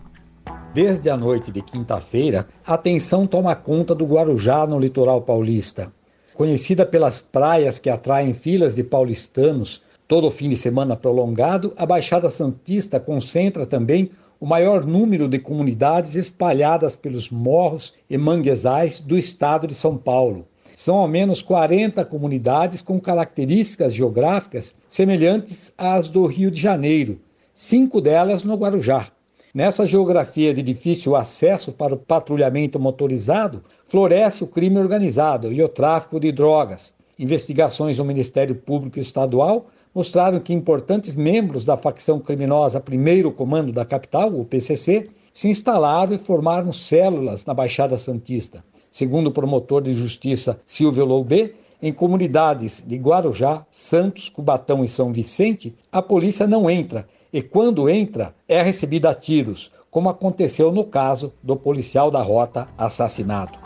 Desde 0.75 1.09
a 1.09 1.17
noite 1.17 1.51
de 1.51 1.63
quinta-feira, 1.63 2.47
a 2.63 2.77
tensão 2.77 3.25
toma 3.25 3.55
conta 3.55 3.95
do 3.95 4.05
Guarujá 4.05 4.67
no 4.67 4.77
litoral 4.77 5.23
paulista. 5.23 5.91
Conhecida 6.35 6.85
pelas 6.85 7.19
praias 7.19 7.79
que 7.79 7.89
atraem 7.89 8.33
filas 8.33 8.75
de 8.75 8.83
paulistanos, 8.83 9.81
Todo 10.07 10.29
fim 10.29 10.49
de 10.49 10.57
semana 10.57 10.95
prolongado, 10.97 11.73
a 11.77 11.85
Baixada 11.85 12.29
Santista 12.29 12.99
concentra 12.99 13.65
também 13.65 14.11
o 14.39 14.45
maior 14.45 14.85
número 14.85 15.29
de 15.29 15.39
comunidades 15.39 16.15
espalhadas 16.15 16.97
pelos 16.97 17.29
morros 17.29 17.93
e 18.09 18.17
manguezais 18.17 18.99
do 18.99 19.17
estado 19.17 19.65
de 19.65 19.73
São 19.73 19.97
Paulo. 19.97 20.45
São 20.75 20.97
ao 20.97 21.07
menos 21.07 21.41
40 21.41 22.03
comunidades 22.03 22.81
com 22.81 22.99
características 22.99 23.93
geográficas 23.93 24.75
semelhantes 24.89 25.73
às 25.77 26.09
do 26.09 26.25
Rio 26.25 26.51
de 26.51 26.59
Janeiro, 26.59 27.21
cinco 27.53 28.01
delas 28.01 28.43
no 28.43 28.55
Guarujá. 28.55 29.07
Nessa 29.53 29.85
geografia 29.85 30.53
de 30.53 30.61
difícil 30.61 31.15
acesso 31.15 31.71
para 31.71 31.93
o 31.93 31.97
patrulhamento 31.97 32.79
motorizado, 32.79 33.63
floresce 33.85 34.43
o 34.43 34.47
crime 34.47 34.79
organizado 34.79 35.53
e 35.53 35.63
o 35.63 35.69
tráfico 35.69 36.19
de 36.19 36.31
drogas. 36.31 36.93
Investigações 37.17 37.97
do 37.97 38.03
Ministério 38.03 38.55
Público 38.55 38.99
Estadual 38.99 39.67
mostraram 39.93 40.39
que 40.39 40.53
importantes 40.53 41.13
membros 41.13 41.63
da 41.63 41.77
facção 41.77 42.19
criminosa 42.19 42.79
Primeiro 42.79 43.31
Comando 43.31 43.71
da 43.71 43.85
Capital, 43.85 44.33
o 44.33 44.43
PCC, 44.43 45.09
se 45.33 45.47
instalaram 45.47 46.13
e 46.13 46.19
formaram 46.19 46.71
células 46.71 47.45
na 47.45 47.53
Baixada 47.53 47.97
Santista. 47.97 48.63
Segundo 48.91 49.27
o 49.27 49.31
promotor 49.31 49.81
de 49.81 49.93
justiça 49.93 50.59
Silvio 50.65 51.05
Loubet, 51.05 51.55
em 51.81 51.91
comunidades 51.91 52.83
de 52.87 52.95
Guarujá, 52.95 53.65
Santos, 53.69 54.29
Cubatão 54.29 54.85
e 54.85 54.87
São 54.87 55.11
Vicente, 55.11 55.75
a 55.91 56.01
polícia 56.01 56.47
não 56.47 56.69
entra 56.69 57.07
e, 57.31 57.41
quando 57.41 57.89
entra, 57.89 58.33
é 58.47 58.61
recebida 58.61 59.09
a 59.09 59.15
tiros, 59.15 59.71
como 59.91 60.09
aconteceu 60.09 60.71
no 60.71 60.85
caso 60.85 61.33
do 61.41 61.55
policial 61.55 62.09
da 62.09 62.21
rota 62.21 62.67
assassinado. 62.77 63.57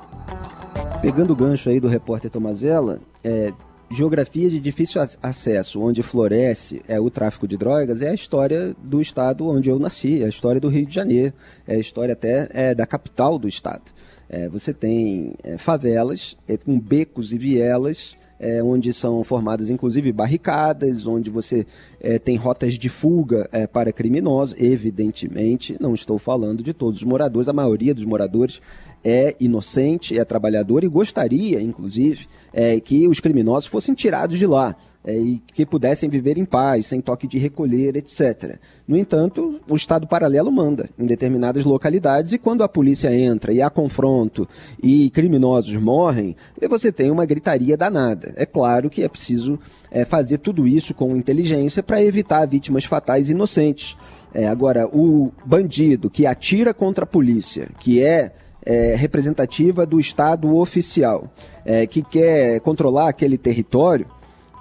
Pegando 1.01 1.33
o 1.33 1.35
gancho 1.35 1.69
aí 1.69 1.79
do 1.79 1.87
repórter 1.87 2.31
Tomazella, 2.31 2.99
é, 3.23 3.53
geografia 3.89 4.49
de 4.49 4.59
difícil 4.59 5.01
acesso, 5.21 5.81
onde 5.81 6.03
floresce 6.03 6.81
é, 6.87 6.99
o 6.99 7.09
tráfico 7.09 7.47
de 7.47 7.57
drogas, 7.57 8.01
é 8.01 8.09
a 8.09 8.13
história 8.13 8.75
do 8.83 9.01
estado 9.01 9.47
onde 9.47 9.69
eu 9.69 9.79
nasci, 9.79 10.21
é 10.21 10.25
a 10.25 10.29
história 10.29 10.59
do 10.59 10.67
Rio 10.67 10.85
de 10.85 10.93
Janeiro, 10.93 11.33
é 11.67 11.75
a 11.75 11.79
história 11.79 12.13
até 12.13 12.49
é, 12.51 12.75
da 12.75 12.85
capital 12.85 13.37
do 13.39 13.47
estado. 13.47 13.83
É, 14.29 14.49
você 14.49 14.73
tem 14.73 15.33
é, 15.43 15.57
favelas 15.57 16.37
é, 16.47 16.57
com 16.57 16.77
becos 16.77 17.31
e 17.31 17.37
vielas, 17.37 18.15
é, 18.39 18.61
onde 18.61 18.93
são 18.93 19.23
formadas 19.23 19.69
inclusive 19.69 20.11
barricadas, 20.11 21.07
onde 21.07 21.29
você 21.29 21.65
é, 21.99 22.19
tem 22.19 22.35
rotas 22.35 22.75
de 22.75 22.89
fuga 22.89 23.49
é, 23.51 23.65
para 23.65 23.91
criminosos. 23.91 24.55
Evidentemente, 24.59 25.77
não 25.79 25.93
estou 25.93 26.19
falando 26.19 26.61
de 26.61 26.73
todos 26.73 27.01
os 27.01 27.07
moradores, 27.07 27.49
a 27.49 27.53
maioria 27.53 27.95
dos 27.95 28.05
moradores 28.05 28.61
é 29.03 29.35
inocente, 29.39 30.17
é 30.17 30.25
trabalhador 30.25 30.83
e 30.83 30.87
gostaria, 30.87 31.61
inclusive, 31.61 32.27
é, 32.53 32.79
que 32.79 33.07
os 33.07 33.19
criminosos 33.19 33.69
fossem 33.69 33.93
tirados 33.93 34.37
de 34.37 34.45
lá 34.45 34.75
é, 35.07 35.17
e 35.17 35.41
que 35.53 35.65
pudessem 35.65 36.09
viver 36.09 36.37
em 36.37 36.43
paz, 36.43 36.87
sem 36.87 36.99
toque 36.99 37.27
de 37.27 37.37
recolher, 37.37 37.95
etc. 37.95 38.59
No 38.85 38.97
entanto, 38.97 39.61
o 39.69 39.75
Estado 39.75 40.05
paralelo 40.05 40.51
manda 40.51 40.89
em 40.99 41.05
determinadas 41.05 41.63
localidades 41.63 42.33
e 42.33 42.37
quando 42.37 42.63
a 42.63 42.67
polícia 42.67 43.15
entra 43.15 43.53
e 43.53 43.61
há 43.61 43.69
confronto 43.69 44.45
e 44.83 45.09
criminosos 45.11 45.75
morrem, 45.77 46.35
você 46.69 46.91
tem 46.91 47.09
uma 47.09 47.25
gritaria 47.25 47.77
danada. 47.77 48.33
É 48.35 48.45
claro 48.45 48.89
que 48.89 49.03
é 49.03 49.07
preciso 49.07 49.57
é, 49.89 50.03
fazer 50.03 50.39
tudo 50.39 50.67
isso 50.67 50.93
com 50.93 51.15
inteligência 51.15 51.81
para 51.81 52.03
evitar 52.03 52.45
vítimas 52.45 52.83
fatais 52.83 53.29
inocentes. 53.29 53.95
É, 54.33 54.45
agora, 54.47 54.87
o 54.87 55.31
bandido 55.45 56.09
que 56.09 56.25
atira 56.25 56.73
contra 56.73 57.05
a 57.05 57.07
polícia, 57.07 57.69
que 57.79 58.03
é 58.03 58.33
é, 58.67 58.95
representativa 58.95 59.85
do 59.85 59.97
Estado 59.97 60.53
oficial, 60.57 61.31
é, 61.63 61.87
que 61.87 62.01
quer 62.01 62.59
controlar 62.59 63.07
aquele 63.07 63.37
território 63.37 64.05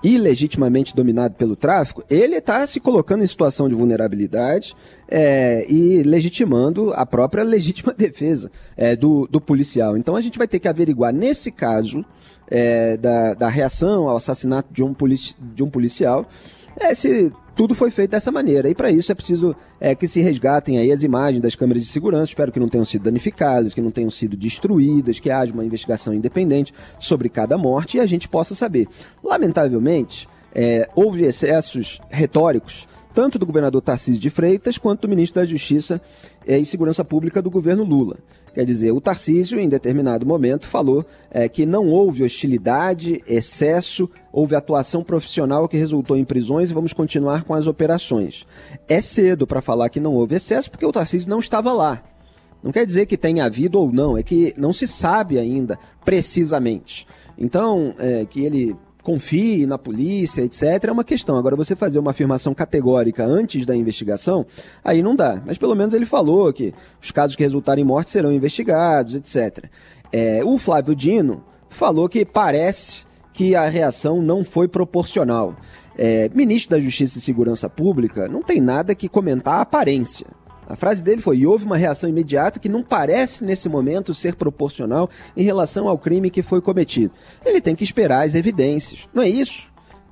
ilegitimamente 0.01 0.95
dominado 0.95 1.35
pelo 1.35 1.57
tráfico, 1.57 2.05
ele 2.09 2.37
está 2.37 2.65
se 2.69 2.79
colocando 2.79 3.25
em 3.25 3.27
situação 3.27 3.69
de 3.69 3.75
vulnerabilidade 3.75 4.77
é, 5.09 5.67
e 5.69 6.05
legitimando 6.05 6.93
a 6.95 7.05
própria 7.05 7.43
legítima 7.45 7.93
defesa 7.93 8.49
é, 8.77 8.95
do, 8.95 9.27
do 9.29 9.41
policial. 9.41 9.97
Então 9.97 10.15
a 10.15 10.21
gente 10.21 10.39
vai 10.39 10.47
ter 10.47 10.61
que 10.61 10.69
averiguar, 10.69 11.13
nesse 11.13 11.51
caso, 11.51 12.05
é, 12.49 12.97
da, 12.97 13.35
da 13.35 13.49
reação 13.49 14.09
ao 14.09 14.17
assassinato 14.17 14.73
de 14.73 14.85
um, 14.85 14.95
polici 14.95 15.35
de 15.41 15.65
um 15.65 15.69
policial, 15.69 16.29
é, 16.79 16.95
se 16.95 17.33
tudo 17.57 17.75
foi 17.75 17.91
feito 17.91 18.11
dessa 18.11 18.31
maneira. 18.31 18.69
E 18.69 18.75
para 18.75 18.91
isso 18.91 19.11
é 19.11 19.15
preciso 19.15 19.57
é, 19.81 19.95
que 19.95 20.07
se 20.07 20.21
resgatem 20.21 20.79
aí 20.79 20.93
as 20.93 21.03
imagens 21.03 21.43
das 21.43 21.55
câmeras 21.55 21.83
de 21.83 21.89
segurança. 21.89 22.31
Espero 22.31 22.53
que 22.53 22.61
não 22.61 22.69
tenham 22.69 22.85
sido 22.85 23.03
danificadas, 23.03 23.73
que 23.73 23.81
não 23.81 23.91
tenham 23.91 24.11
sido 24.11 24.37
destruídas, 24.37 25.19
que 25.19 25.31
haja 25.31 25.55
uma 25.55 25.65
investigação 25.65 26.13
independente 26.13 26.75
sobre 27.01 27.31
cada 27.31 27.57
morte 27.57 27.97
e 27.97 28.01
a 28.01 28.07
gente 28.07 28.29
possa 28.29 28.55
saber. 28.55 28.87
Lamentavelmente, 29.25 30.29
é, 30.55 30.89
houve 30.95 31.25
excessos 31.25 31.99
retóricos 32.11 32.87
tanto 33.17 33.39
do 33.39 33.47
governador 33.47 33.81
Tarcísio 33.81 34.21
de 34.21 34.29
Freitas 34.29 34.77
quanto 34.77 35.01
do 35.01 35.09
ministro 35.09 35.41
da 35.41 35.47
Justiça 35.47 36.03
é, 36.47 36.59
e 36.59 36.67
Segurança 36.67 37.03
Pública 37.03 37.41
do 37.41 37.49
governo 37.49 37.83
Lula. 37.83 38.19
Quer 38.53 38.67
dizer, 38.67 38.93
o 38.93 39.01
Tarcísio, 39.01 39.59
em 39.59 39.71
determinado 39.71 40.27
momento, 40.27 40.67
falou 40.67 41.03
é, 41.31 41.49
que 41.49 41.65
não 41.65 41.89
houve 41.89 42.23
hostilidade, 42.23 43.23
excesso, 43.27 44.07
houve 44.31 44.55
atuação 44.55 45.03
profissional 45.03 45.67
que 45.67 45.79
resultou 45.79 46.15
em 46.15 46.27
prisões 46.27 46.71
e 46.71 46.75
vamos 46.75 46.93
continuar 46.93 47.45
com 47.45 47.55
as 47.55 47.67
operações. 47.67 48.47
É 48.87 49.01
cedo 49.01 49.47
para 49.47 49.63
falar 49.63 49.89
que 49.89 49.99
não 49.99 50.13
houve 50.13 50.35
excesso 50.35 50.71
porque 50.71 50.85
o 50.85 50.93
Tarcísio 50.93 51.31
não 51.31 51.39
estava 51.39 51.73
lá. 51.73 52.03
Não 52.63 52.71
quer 52.71 52.85
dizer 52.85 53.07
que 53.07 53.17
tenha 53.17 53.47
havido 53.47 53.81
ou 53.81 53.91
não, 53.91 54.19
é 54.19 54.23
que 54.23 54.53
não 54.59 54.75
se 54.75 54.87
sabe 54.87 55.39
ainda 55.39 55.79
precisamente. 56.05 57.07
Então, 57.39 57.95
é, 57.99 58.27
que 58.27 58.45
ele 58.45 58.77
confie 59.07 59.67
na 59.67 59.79
polícia, 59.79 60.43
etc., 60.43 60.83
é 60.89 60.91
uma 60.91 61.05
questão. 61.05 61.39
Agora, 61.39 61.55
você 61.55 61.77
fazer 61.77 62.01
uma 62.01 62.11
afirmação 62.11 62.53
categórica 62.53 63.25
antes 63.25 63.65
da 63.65 63.77
investigação, 63.77 64.45
aí 64.85 65.01
não 65.01 65.15
dá. 65.15 65.41
Mas 65.47 65.57
pelo 65.57 65.77
menos 65.77 65.95
ele 65.95 66.05
falou 66.05 66.53
que 66.53 66.75
os 67.01 67.13
casos 67.13 67.37
que 67.37 67.45
resultarem 67.45 67.85
em 67.85 67.87
morte 67.87 68.11
serão 68.11 68.33
investigados, 68.33 69.15
etc. 69.15 69.67
É, 70.13 70.41
o 70.45 70.59
Flávio 70.59 70.93
Dino 70.93 71.45
falou 71.71 72.09
que 72.09 72.25
parece 72.25 73.05
que 73.33 73.55
a 73.55 73.69
reação 73.69 74.21
não 74.21 74.45
foi 74.45 74.67
proporcional. 74.67 75.55
É, 75.97 76.29
ministro 76.35 76.77
da 76.77 76.83
Justiça 76.83 77.19
e 77.19 77.23
Segurança 77.23 77.71
Pública 77.71 78.27
não 78.27 78.43
tem 78.43 78.61
nada 78.61 78.93
que 78.93 79.09
comentar 79.09 79.59
a 79.59 79.61
aparência. 79.61 80.27
A 80.69 80.77
frase 80.77 81.03
dele 81.03 81.21
foi: 81.21 81.39
e 81.39 81.47
houve 81.47 81.65
uma 81.65 81.77
reação 81.77 82.09
imediata 82.09 82.59
que 82.59 82.69
não 82.69 82.83
parece 82.83 83.45
nesse 83.45 83.69
momento 83.69 84.13
ser 84.13 84.35
proporcional 84.35 85.09
em 85.37 85.43
relação 85.43 85.89
ao 85.89 85.99
crime 85.99 86.31
que 86.31 86.43
foi 86.43 86.61
cometido. 86.61 87.13
Ele 87.45 87.61
tem 87.61 87.77
que 87.77 87.85
esperar 87.85 88.27
as 88.27 88.35
evidências. 88.35 89.09
Não 89.15 89.23
é 89.23 89.29
isso? 89.29 89.63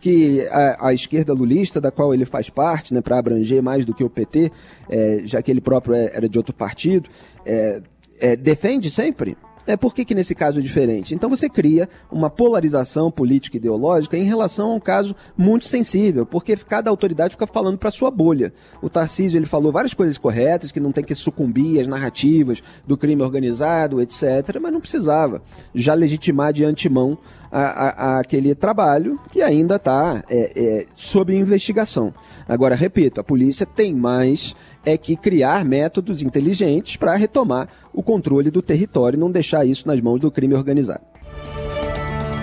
Que 0.01 0.47
a, 0.49 0.89
a 0.89 0.95
esquerda 0.95 1.33
lulista, 1.33 1.81
da 1.81 1.91
qual 1.91 2.13
ele 2.13 2.25
faz 2.25 2.51
parte, 2.51 2.93
né, 2.93 3.01
para 3.01 3.19
abranger 3.19 3.63
mais 3.63 3.85
do 3.85 3.95
que 3.95 4.05
o 4.05 4.11
PT, 4.11 4.53
é, 4.89 5.23
já 5.25 5.43
que 5.43 5.51
ele 5.51 5.61
próprio 5.61 5.95
é, 5.95 6.11
era 6.15 6.29
de 6.29 6.39
outro 6.39 6.55
partido, 6.55 7.09
é, 7.45 7.81
é 8.21 8.37
defende 8.37 8.91
sempre? 8.91 9.37
É, 9.67 9.77
por 9.77 9.95
que, 9.95 10.05
que 10.05 10.15
nesse 10.15 10.35
caso 10.35 10.59
é 10.59 10.63
diferente? 10.63 11.15
Então 11.15 11.31
você 11.31 11.49
cria 11.49 11.89
uma 12.11 12.29
polarização 12.29 13.11
política 13.11 13.57
e 13.57 13.59
ideológica 13.59 14.17
em 14.17 14.25
relação 14.25 14.73
a 14.73 14.75
um 14.75 14.81
caso 14.81 15.15
muito 15.37 15.67
sensível, 15.67 16.27
porque 16.27 16.57
cada 16.57 16.91
autoridade 16.91 17.35
fica 17.35 17.47
falando 17.47 17.79
para 17.79 17.91
sua 17.91 18.11
bolha. 18.11 18.53
O 18.83 18.91
Tarcísio 18.91 19.39
ele 19.39 19.47
falou 19.47 19.73
várias 19.73 19.95
coisas 19.95 20.19
corretas, 20.19 20.71
que 20.71 20.81
não 20.81 20.93
tem 20.93 21.03
que 21.03 21.15
sucumbir 21.15 21.81
às 21.81 21.87
narrativas 21.87 22.63
do 22.87 22.97
crime 22.97 23.23
organizado, 23.23 24.01
etc., 24.01 24.59
mas 24.61 24.73
não 24.73 24.81
precisava 24.81 25.43
já 25.75 25.95
legitimar 25.95 26.53
de 26.53 26.65
antemão 26.65 27.19
a, 27.51 27.61
a, 27.61 27.89
a 27.89 28.21
aquele 28.21 28.55
trabalho 28.55 29.19
que 29.31 29.41
ainda 29.41 29.77
está 29.77 30.25
é, 30.29 30.53
é, 30.57 30.87
sob 30.95 31.35
investigação. 31.35 32.13
Agora, 32.49 32.75
repito, 32.75 33.21
a 33.21 33.25
polícia 33.25 33.65
tem 33.65 33.95
mais 33.95 34.55
é 34.85 34.97
que 34.97 35.17
criar 35.17 35.65
métodos 35.65 36.23
inteligentes 36.23 36.97
para 36.97 37.17
retomar 37.17 37.69
o 37.93 38.03
controle 38.03 38.51
do 38.51 38.63
território 38.63 39.17
e 39.17 39.21
não 39.21 39.31
deixar 39.31 39.65
isso 39.65 39.87
nas 39.89 40.01
mãos 40.01 40.21
do 40.21 40.31
crime 40.31 40.55
organizado. 40.55 41.05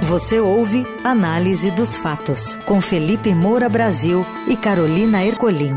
Você 0.03 0.39
ouve 0.39 0.83
Análise 1.03 1.71
dos 1.71 1.95
Fatos, 1.95 2.55
com 2.65 2.81
Felipe 2.81 3.33
Moura 3.33 3.69
Brasil 3.69 4.25
e 4.47 4.57
Carolina 4.57 5.23
Ercolim. 5.23 5.75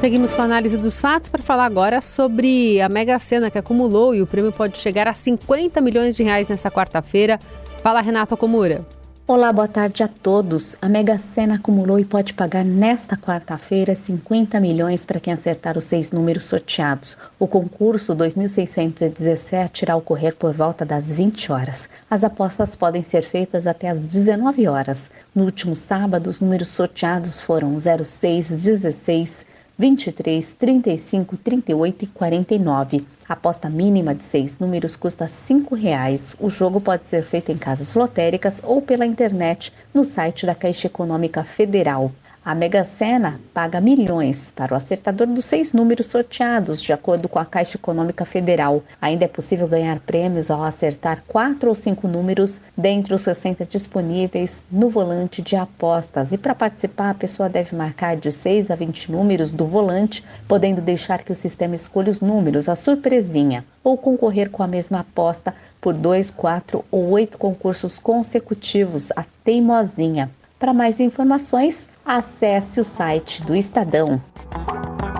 Seguimos 0.00 0.34
com 0.34 0.42
a 0.42 0.44
análise 0.44 0.76
dos 0.76 1.00
fatos 1.00 1.30
para 1.30 1.42
falar 1.42 1.64
agora 1.64 2.00
sobre 2.02 2.80
a 2.80 2.88
Mega 2.88 3.18
Sena 3.18 3.50
que 3.50 3.58
acumulou 3.58 4.14
e 4.14 4.20
o 4.20 4.26
prêmio 4.26 4.52
pode 4.52 4.76
chegar 4.78 5.08
a 5.08 5.12
50 5.12 5.80
milhões 5.80 6.14
de 6.14 6.22
reais 6.22 6.48
nessa 6.48 6.70
quarta-feira. 6.70 7.38
Fala, 7.82 8.02
Renato 8.02 8.34
Acomura. 8.34 8.86
Olá, 9.28 9.52
boa 9.52 9.66
tarde 9.66 10.04
a 10.04 10.08
todos. 10.08 10.76
A 10.80 10.88
Mega 10.88 11.18
Sena 11.18 11.56
acumulou 11.56 11.98
e 11.98 12.04
pode 12.04 12.32
pagar 12.32 12.64
nesta 12.64 13.16
quarta-feira 13.16 13.92
50 13.92 14.60
milhões 14.60 15.04
para 15.04 15.18
quem 15.18 15.32
acertar 15.32 15.76
os 15.76 15.82
seis 15.82 16.12
números 16.12 16.44
sorteados. 16.44 17.18
O 17.36 17.48
concurso 17.48 18.14
2617 18.14 19.82
irá 19.82 19.96
ocorrer 19.96 20.36
por 20.36 20.54
volta 20.54 20.84
das 20.84 21.12
20 21.12 21.50
horas. 21.50 21.88
As 22.08 22.22
apostas 22.22 22.76
podem 22.76 23.02
ser 23.02 23.22
feitas 23.22 23.66
até 23.66 23.88
às 23.88 23.98
19 23.98 24.68
horas. 24.68 25.10
No 25.34 25.42
último 25.42 25.74
sábado, 25.74 26.30
os 26.30 26.38
números 26.38 26.68
sorteados 26.68 27.40
foram 27.40 27.76
06, 27.80 28.48
16, 28.48 29.44
23, 29.76 30.52
35, 30.52 31.36
38 31.36 32.04
e 32.04 32.06
49. 32.06 33.15
Aposta 33.28 33.68
mínima 33.68 34.14
de 34.14 34.22
seis 34.22 34.56
números 34.58 34.94
custa 34.94 35.24
R$ 35.24 35.30
5,00. 35.30 36.36
O 36.38 36.48
jogo 36.48 36.80
pode 36.80 37.08
ser 37.08 37.24
feito 37.24 37.50
em 37.50 37.58
casas 37.58 37.92
lotéricas 37.94 38.60
ou 38.62 38.80
pela 38.80 39.04
internet 39.04 39.72
no 39.92 40.04
site 40.04 40.46
da 40.46 40.54
Caixa 40.54 40.86
Econômica 40.86 41.42
Federal. 41.42 42.12
A 42.46 42.54
Mega 42.54 42.84
Sena 42.84 43.40
paga 43.52 43.80
milhões 43.80 44.52
para 44.52 44.72
o 44.72 44.76
acertador 44.76 45.26
dos 45.26 45.44
seis 45.44 45.72
números 45.72 46.06
sorteados, 46.06 46.80
de 46.80 46.92
acordo 46.92 47.28
com 47.28 47.40
a 47.40 47.44
Caixa 47.44 47.76
Econômica 47.76 48.24
Federal. 48.24 48.84
Ainda 49.02 49.24
é 49.24 49.28
possível 49.28 49.66
ganhar 49.66 49.98
prêmios 49.98 50.48
ao 50.48 50.62
acertar 50.62 51.24
quatro 51.26 51.68
ou 51.68 51.74
cinco 51.74 52.06
números 52.06 52.60
dentre 52.76 53.12
os 53.12 53.22
60 53.22 53.64
disponíveis 53.64 54.62
no 54.70 54.88
volante 54.88 55.42
de 55.42 55.56
apostas. 55.56 56.30
E 56.30 56.38
para 56.38 56.54
participar, 56.54 57.10
a 57.10 57.14
pessoa 57.14 57.48
deve 57.48 57.74
marcar 57.74 58.16
de 58.16 58.30
6 58.30 58.70
a 58.70 58.76
20 58.76 59.10
números 59.10 59.50
do 59.50 59.66
volante, 59.66 60.24
podendo 60.46 60.80
deixar 60.80 61.24
que 61.24 61.32
o 61.32 61.34
sistema 61.34 61.74
escolha 61.74 62.12
os 62.12 62.20
números, 62.20 62.68
a 62.68 62.76
surpresinha, 62.76 63.64
ou 63.82 63.98
concorrer 63.98 64.50
com 64.50 64.62
a 64.62 64.68
mesma 64.68 65.00
aposta 65.00 65.52
por 65.80 65.94
dois, 65.94 66.30
quatro 66.30 66.84
ou 66.92 67.10
oito 67.10 67.38
concursos 67.38 67.98
consecutivos, 67.98 69.10
a 69.16 69.24
teimosinha. 69.42 70.30
Para 70.58 70.72
mais 70.72 71.00
informações, 71.00 71.86
acesse 72.02 72.80
o 72.80 72.84
site 72.84 73.42
do 73.42 73.54
Estadão. 73.54 74.22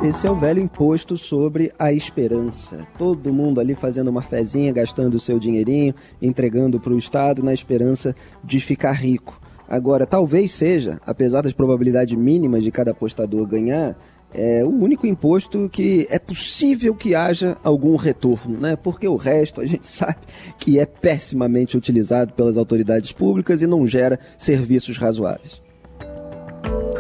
Esse 0.03 0.27
é 0.27 0.31
o 0.31 0.35
velho 0.35 0.63
imposto 0.63 1.19
sobre 1.19 1.71
a 1.79 1.93
esperança. 1.93 2.87
Todo 2.97 3.33
mundo 3.33 3.61
ali 3.61 3.75
fazendo 3.75 4.09
uma 4.09 4.23
fezinha, 4.23 4.73
gastando 4.73 5.15
o 5.15 5.21
seu 5.21 5.39
dinheirinho, 5.39 5.95
entregando 6.23 6.81
para 6.81 6.95
o 6.95 6.99
Estado 6.99 7.43
na 7.43 7.53
esperança 7.53 8.15
de 8.43 8.61
ficar 8.61 8.93
rico. 8.93 9.39
Agora, 9.69 10.07
talvez 10.07 10.53
seja, 10.53 10.99
apesar 11.05 11.43
das 11.43 11.53
probabilidades 11.53 12.17
mínimas 12.17 12.65
de 12.65 12.71
cada 12.71 12.93
apostador 12.93 13.47
ganhar, 13.47 13.95
é 14.33 14.65
o 14.65 14.69
único 14.69 15.07
imposto 15.07 15.69
que 15.69 16.07
é 16.11 16.19
possível 16.19 16.95
que 16.95 17.15
haja 17.15 17.57
algum 17.63 17.97
retorno, 17.97 18.59
né? 18.59 18.77
Porque 18.77 19.09
o 19.09 19.17
resto 19.17 19.61
a 19.61 19.67
gente 19.67 19.87
sabe 19.89 20.19
que 20.59 20.79
é 20.79 20.87
pessimamente 20.87 21.77
utilizado 21.77 22.33
pelas 22.33 22.57
autoridades 22.57 23.13
públicas 23.13 23.63
e 23.63 23.67
não 23.67 23.87
gera 23.87 24.19
serviços 24.39 24.99
razoáveis. 24.99 25.63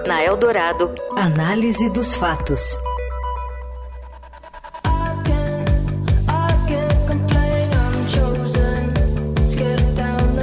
Na 0.06 0.24
Eldorado, 0.24 0.94
análise 1.16 1.90
dos 1.90 2.14
fatos. 2.14 2.78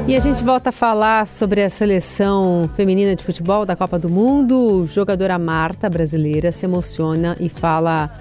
E 0.06 0.18
a 0.18 0.20
gente 0.20 0.44
volta 0.44 0.68
a 0.68 0.72
falar 0.72 1.26
sobre 1.26 1.64
a 1.64 1.70
seleção 1.70 2.70
feminina 2.76 3.16
de 3.16 3.24
futebol 3.24 3.66
da 3.66 3.74
Copa 3.74 3.98
do 3.98 4.10
Mundo. 4.10 4.86
Jogadora 4.86 5.40
Marta, 5.40 5.90
brasileira, 5.90 6.52
se 6.52 6.66
emociona 6.66 7.38
e 7.40 7.48
fala 7.48 8.12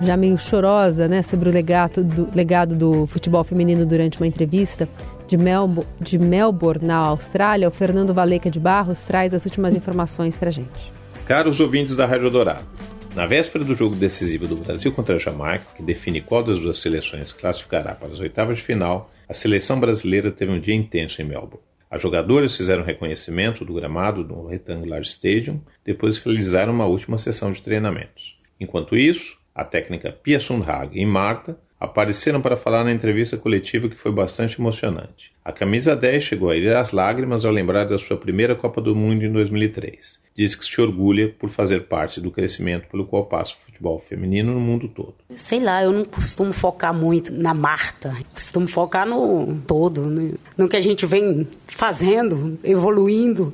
já 0.00 0.16
meio 0.16 0.38
chorosa, 0.38 1.06
né, 1.06 1.22
sobre 1.22 1.50
o 1.50 1.52
legado 1.52 2.02
do, 2.02 2.28
legado 2.34 2.74
do 2.74 3.06
futebol 3.06 3.44
feminino 3.44 3.84
durante 3.84 4.18
uma 4.18 4.26
entrevista 4.26 4.88
de, 5.26 5.36
Melbo, 5.36 5.84
de 6.00 6.18
Melbourne, 6.18 6.86
na 6.86 6.96
Austrália. 6.96 7.68
O 7.68 7.70
Fernando 7.70 8.14
Valeca 8.14 8.50
de 8.50 8.58
Barros 8.58 9.02
traz 9.02 9.34
as 9.34 9.44
últimas 9.44 9.74
informações 9.74 10.38
para 10.38 10.50
gente. 10.50 10.92
Caros 11.26 11.60
ouvintes 11.60 11.94
da 11.94 12.06
Rádio 12.06 12.30
Dourado, 12.30 12.66
na 13.14 13.26
véspera 13.26 13.62
do 13.62 13.74
jogo 13.74 13.94
decisivo 13.94 14.46
do 14.46 14.56
Brasil 14.56 14.90
contra 14.90 15.16
a 15.16 15.18
Jamaica, 15.18 15.66
que 15.76 15.82
define 15.82 16.22
qual 16.22 16.42
das 16.42 16.58
duas 16.58 16.78
seleções 16.78 17.30
classificará 17.30 17.94
para 17.94 18.08
as 18.08 18.20
oitavas 18.20 18.56
de 18.56 18.62
final, 18.62 19.10
a 19.28 19.34
seleção 19.34 19.78
brasileira 19.78 20.30
teve 20.30 20.50
um 20.50 20.60
dia 20.60 20.74
intenso 20.74 21.20
em 21.20 21.24
Melbourne. 21.24 21.66
As 21.90 22.02
jogadoras 22.02 22.56
fizeram 22.56 22.82
reconhecimento 22.82 23.64
do 23.64 23.74
gramado 23.74 24.24
no 24.24 24.46
Rectangular 24.46 25.02
Stadium 25.02 25.60
depois 25.84 26.18
realizaram 26.18 26.72
uma 26.72 26.86
última 26.86 27.18
sessão 27.18 27.52
de 27.52 27.62
treinamentos. 27.62 28.38
Enquanto 28.60 28.96
isso, 28.96 29.38
a 29.54 29.64
técnica 29.64 30.12
Pia 30.12 30.38
Sundhage 30.38 30.98
e 30.98 31.06
Marta 31.06 31.58
apareceram 31.80 32.40
para 32.40 32.56
falar 32.56 32.84
na 32.84 32.92
entrevista 32.92 33.36
coletiva 33.36 33.88
que 33.88 33.96
foi 33.96 34.10
bastante 34.10 34.60
emocionante. 34.60 35.32
A 35.44 35.52
camisa 35.52 35.94
10 35.94 36.24
chegou 36.24 36.50
a 36.50 36.56
ir 36.56 36.74
às 36.74 36.92
lágrimas 36.92 37.44
ao 37.44 37.52
lembrar 37.52 37.84
da 37.84 37.98
sua 37.98 38.16
primeira 38.16 38.54
Copa 38.54 38.80
do 38.80 38.96
Mundo 38.96 39.24
em 39.24 39.32
2003. 39.32 40.20
Diz 40.34 40.54
que 40.54 40.64
se 40.64 40.80
orgulha 40.80 41.34
por 41.36 41.50
fazer 41.50 41.84
parte 41.84 42.20
do 42.20 42.30
crescimento 42.30 42.88
pelo 42.88 43.06
qual 43.06 43.26
passa 43.26 43.54
o 43.54 43.66
futebol 43.66 43.98
feminino 43.98 44.52
no 44.52 44.60
mundo 44.60 44.88
todo. 44.88 45.14
Sei 45.34 45.60
lá, 45.60 45.82
eu 45.82 45.92
não 45.92 46.04
costumo 46.04 46.52
focar 46.52 46.94
muito 46.94 47.32
na 47.32 47.54
Marta, 47.54 48.16
costumo 48.34 48.68
focar 48.68 49.06
no 49.06 49.60
todo, 49.66 50.02
no, 50.02 50.38
no 50.56 50.68
que 50.68 50.76
a 50.76 50.80
gente 50.80 51.06
vem 51.06 51.46
fazendo, 51.66 52.58
evoluindo. 52.62 53.52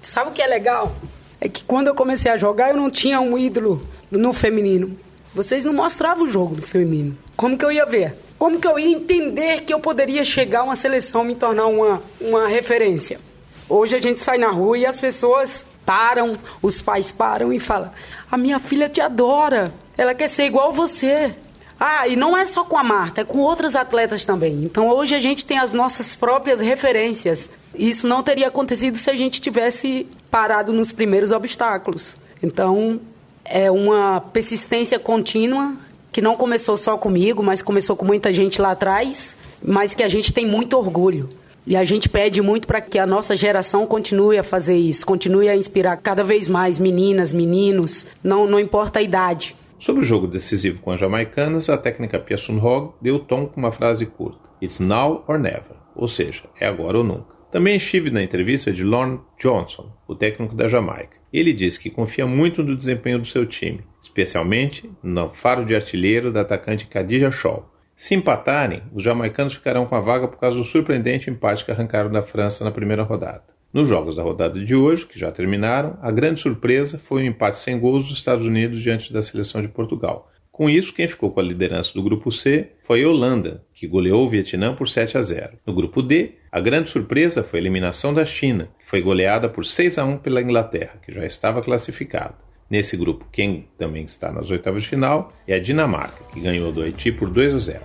Sabe 0.00 0.30
o 0.30 0.32
que 0.32 0.42
é 0.42 0.46
legal? 0.46 0.94
É 1.40 1.48
que 1.48 1.64
quando 1.64 1.88
eu 1.88 1.94
comecei 1.94 2.30
a 2.30 2.36
jogar 2.36 2.70
eu 2.70 2.76
não 2.76 2.90
tinha 2.90 3.20
um 3.20 3.36
ídolo 3.36 3.84
no 4.10 4.32
feminino. 4.32 4.96
Vocês 5.34 5.64
não 5.64 5.72
mostravam 5.72 6.24
o 6.24 6.28
jogo 6.28 6.56
do 6.56 6.62
feminino. 6.62 7.16
Como 7.40 7.56
que 7.56 7.64
eu 7.64 7.72
ia 7.72 7.86
ver? 7.86 8.14
Como 8.38 8.60
que 8.60 8.68
eu 8.68 8.78
ia 8.78 8.94
entender 8.94 9.62
que 9.62 9.72
eu 9.72 9.80
poderia 9.80 10.22
chegar 10.26 10.60
a 10.60 10.64
uma 10.64 10.76
seleção, 10.76 11.24
me 11.24 11.34
tornar 11.34 11.68
uma, 11.68 12.02
uma 12.20 12.46
referência? 12.46 13.18
Hoje 13.66 13.96
a 13.96 13.98
gente 13.98 14.20
sai 14.20 14.36
na 14.36 14.50
rua 14.50 14.76
e 14.76 14.84
as 14.84 15.00
pessoas 15.00 15.64
param, 15.86 16.34
os 16.60 16.82
pais 16.82 17.10
param 17.10 17.50
e 17.50 17.58
falam: 17.58 17.90
A 18.30 18.36
minha 18.36 18.58
filha 18.58 18.90
te 18.90 19.00
adora, 19.00 19.72
ela 19.96 20.14
quer 20.14 20.28
ser 20.28 20.44
igual 20.44 20.70
você. 20.74 21.34
Ah, 21.78 22.06
e 22.06 22.14
não 22.14 22.36
é 22.36 22.44
só 22.44 22.62
com 22.62 22.76
a 22.76 22.84
Marta, 22.84 23.22
é 23.22 23.24
com 23.24 23.38
outras 23.38 23.74
atletas 23.74 24.26
também. 24.26 24.62
Então 24.62 24.90
hoje 24.90 25.14
a 25.14 25.18
gente 25.18 25.46
tem 25.46 25.58
as 25.58 25.72
nossas 25.72 26.14
próprias 26.14 26.60
referências. 26.60 27.48
Isso 27.74 28.06
não 28.06 28.22
teria 28.22 28.48
acontecido 28.48 28.98
se 28.98 29.08
a 29.08 29.16
gente 29.16 29.40
tivesse 29.40 30.06
parado 30.30 30.74
nos 30.74 30.92
primeiros 30.92 31.32
obstáculos. 31.32 32.18
Então 32.42 33.00
é 33.46 33.70
uma 33.70 34.20
persistência 34.20 34.98
contínua 34.98 35.74
que 36.12 36.20
não 36.20 36.36
começou 36.36 36.76
só 36.76 36.96
comigo, 36.96 37.42
mas 37.42 37.62
começou 37.62 37.96
com 37.96 38.04
muita 38.04 38.32
gente 38.32 38.60
lá 38.60 38.72
atrás, 38.72 39.36
mas 39.62 39.94
que 39.94 40.02
a 40.02 40.08
gente 40.08 40.32
tem 40.32 40.46
muito 40.46 40.76
orgulho. 40.76 41.28
E 41.66 41.76
a 41.76 41.84
gente 41.84 42.08
pede 42.08 42.40
muito 42.40 42.66
para 42.66 42.80
que 42.80 42.98
a 42.98 43.06
nossa 43.06 43.36
geração 43.36 43.86
continue 43.86 44.38
a 44.38 44.42
fazer 44.42 44.76
isso, 44.76 45.04
continue 45.04 45.48
a 45.48 45.56
inspirar 45.56 45.96
cada 45.98 46.24
vez 46.24 46.48
mais 46.48 46.78
meninas, 46.78 47.32
meninos, 47.32 48.06
não, 48.24 48.46
não 48.46 48.58
importa 48.58 48.98
a 48.98 49.02
idade. 49.02 49.54
Sobre 49.78 50.02
o 50.02 50.04
jogo 50.04 50.26
decisivo 50.26 50.80
com 50.80 50.90
as 50.90 51.00
jamaicanas, 51.00 51.70
a 51.70 51.78
técnica 51.78 52.18
Pia 52.18 52.36
Hog 52.62 52.92
deu 53.00 53.18
tom 53.18 53.46
com 53.46 53.60
uma 53.60 53.72
frase 53.72 54.06
curta: 54.06 54.38
It's 54.60 54.80
now 54.80 55.24
or 55.28 55.38
never, 55.38 55.76
ou 55.94 56.08
seja, 56.08 56.42
é 56.58 56.66
agora 56.66 56.98
ou 56.98 57.04
nunca. 57.04 57.39
Também 57.50 57.74
estive 57.74 58.10
na 58.10 58.22
entrevista 58.22 58.72
de 58.72 58.84
Lorne 58.84 59.18
Johnson, 59.36 59.90
o 60.06 60.14
técnico 60.14 60.54
da 60.54 60.68
Jamaica. 60.68 61.16
Ele 61.32 61.52
disse 61.52 61.80
que 61.80 61.90
confia 61.90 62.24
muito 62.24 62.62
no 62.62 62.76
desempenho 62.76 63.18
do 63.18 63.26
seu 63.26 63.44
time, 63.44 63.80
especialmente 64.00 64.88
no 65.02 65.30
faro 65.30 65.64
de 65.64 65.74
artilheiro 65.74 66.32
da 66.32 66.42
atacante 66.42 66.86
Khadija 66.86 67.32
Shaw. 67.32 67.68
Se 67.96 68.14
empatarem, 68.14 68.82
os 68.94 69.02
jamaicanos 69.02 69.54
ficarão 69.54 69.84
com 69.84 69.96
a 69.96 70.00
vaga 70.00 70.28
por 70.28 70.38
causa 70.38 70.56
do 70.56 70.64
surpreendente 70.64 71.28
empate 71.28 71.64
que 71.64 71.72
arrancaram 71.72 72.10
da 72.10 72.22
França 72.22 72.64
na 72.64 72.70
primeira 72.70 73.02
rodada. 73.02 73.42
Nos 73.72 73.88
jogos 73.88 74.14
da 74.14 74.22
rodada 74.22 74.64
de 74.64 74.74
hoje, 74.74 75.06
que 75.06 75.18
já 75.18 75.32
terminaram, 75.32 75.98
a 76.00 76.10
grande 76.10 76.40
surpresa 76.40 76.98
foi 76.98 77.22
o 77.22 77.26
empate 77.26 77.56
sem 77.56 77.78
gols 77.78 78.08
dos 78.08 78.16
Estados 78.16 78.46
Unidos 78.46 78.80
diante 78.80 79.12
da 79.12 79.22
seleção 79.22 79.60
de 79.60 79.68
Portugal, 79.68 80.30
com 80.60 80.68
isso, 80.68 80.92
quem 80.92 81.08
ficou 81.08 81.30
com 81.30 81.40
a 81.40 81.42
liderança 81.42 81.94
do 81.94 82.02
grupo 82.02 82.30
C 82.30 82.72
foi 82.82 83.02
a 83.02 83.08
Holanda, 83.08 83.64
que 83.80 83.86
goleou 83.86 84.26
o 84.26 84.28
Vietnã 84.28 84.74
por 84.74 84.90
7 84.90 85.16
a 85.16 85.22
0. 85.22 85.52
No 85.64 85.72
grupo 85.72 86.02
D, 86.02 86.32
a 86.52 86.60
grande 86.60 86.90
surpresa 86.90 87.42
foi 87.42 87.60
a 87.60 87.62
eliminação 87.62 88.12
da 88.12 88.26
China, 88.26 88.68
que 88.78 88.84
foi 88.84 89.00
goleada 89.00 89.48
por 89.48 89.64
6 89.64 89.96
a 89.96 90.04
1 90.04 90.18
pela 90.18 90.42
Inglaterra, 90.42 91.00
que 91.02 91.10
já 91.10 91.24
estava 91.24 91.62
classificada. 91.62 92.34
Nesse 92.68 92.94
grupo, 92.94 93.24
quem 93.32 93.68
também 93.78 94.04
está 94.04 94.30
nas 94.30 94.50
oitavas 94.50 94.82
de 94.82 94.88
final 94.90 95.32
é 95.48 95.54
a 95.54 95.58
Dinamarca, 95.58 96.22
que 96.30 96.40
ganhou 96.40 96.70
do 96.70 96.82
Haiti 96.82 97.10
por 97.10 97.30
2 97.30 97.54
a 97.54 97.58
0. 97.58 97.80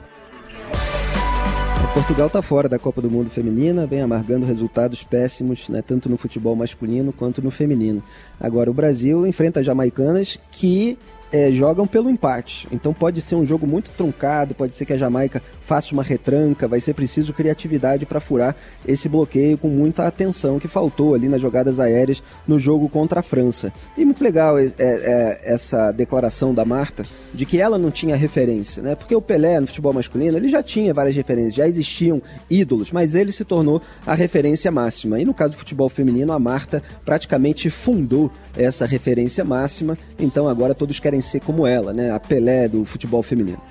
Portugal 1.93 2.27
está 2.27 2.41
fora 2.41 2.67
da 2.67 2.77
Copa 2.77 3.01
do 3.01 3.09
Mundo 3.09 3.29
Feminina, 3.29 3.87
vem 3.87 4.01
amargando 4.01 4.45
resultados 4.45 5.01
péssimos, 5.01 5.69
né, 5.69 5.81
tanto 5.81 6.09
no 6.09 6.17
futebol 6.17 6.53
masculino 6.53 7.13
quanto 7.13 7.41
no 7.41 7.49
feminino. 7.49 8.03
Agora, 8.37 8.69
o 8.69 8.73
Brasil 8.73 9.25
enfrenta 9.25 9.61
as 9.61 9.65
jamaicanas 9.65 10.37
que 10.51 10.97
é, 11.35 11.51
jogam 11.51 11.85
pelo 11.85 12.09
empate. 12.09 12.65
Então 12.71 12.93
pode 12.93 13.21
ser 13.21 13.35
um 13.35 13.45
jogo 13.45 13.67
muito 13.67 13.91
truncado, 13.91 14.55
pode 14.55 14.73
ser 14.73 14.85
que 14.85 14.93
a 14.93 14.97
Jamaica 14.97 15.43
faça 15.59 15.91
uma 15.91 16.01
retranca, 16.01 16.65
vai 16.65 16.79
ser 16.79 16.93
preciso 16.93 17.33
criatividade 17.33 18.05
para 18.05 18.21
furar 18.21 18.55
esse 18.87 19.09
bloqueio 19.09 19.57
com 19.57 19.67
muita 19.67 20.07
atenção 20.07 20.59
que 20.59 20.67
faltou 20.69 21.13
ali 21.13 21.27
nas 21.27 21.41
jogadas 21.41 21.77
aéreas 21.77 22.23
no 22.47 22.57
jogo 22.57 22.87
contra 22.87 23.19
a 23.19 23.23
França. 23.23 23.73
E 23.97 24.05
muito 24.05 24.23
legal 24.23 24.57
é, 24.57 24.71
é, 24.79 25.41
essa 25.43 25.91
declaração 25.91 26.53
da 26.53 26.63
Marta 26.63 27.03
de 27.33 27.45
que 27.45 27.59
ela 27.59 27.77
não 27.77 27.91
tinha 27.91 28.15
referência, 28.15 28.81
né? 28.81 28.95
Porque 28.95 29.13
o 29.13 29.21
Pelé 29.21 29.59
no 29.59 29.67
futebol 29.67 29.91
masculino 29.91 30.37
ele 30.37 30.47
já 30.47 30.63
tinha 30.63 30.93
várias 30.93 31.17
referências, 31.17 31.55
já 31.55 31.67
existiam 31.67 32.21
ídolos, 32.49 32.93
mas 32.93 33.13
ele 33.13 33.33
se 33.33 33.43
tornou 33.43 33.81
a 34.07 34.13
referência 34.13 34.71
máxima. 34.71 35.19
E 35.19 35.25
no 35.25 35.33
caso 35.33 35.51
do 35.51 35.57
futebol 35.57 35.89
feminino, 35.89 36.31
a 36.31 36.39
Marta 36.39 36.81
praticamente 37.03 37.69
fundou 37.69 38.31
essa 38.55 38.85
referência 38.85 39.43
máxima. 39.43 39.97
Então 40.17 40.47
agora 40.47 40.73
todos 40.73 40.97
querem 40.97 41.19
ser 41.25 41.41
como 41.41 41.65
ela, 41.65 41.93
né? 41.93 42.11
A 42.11 42.19
Pelé 42.19 42.67
do 42.67 42.85
futebol 42.85 43.21
feminino. 43.21 43.61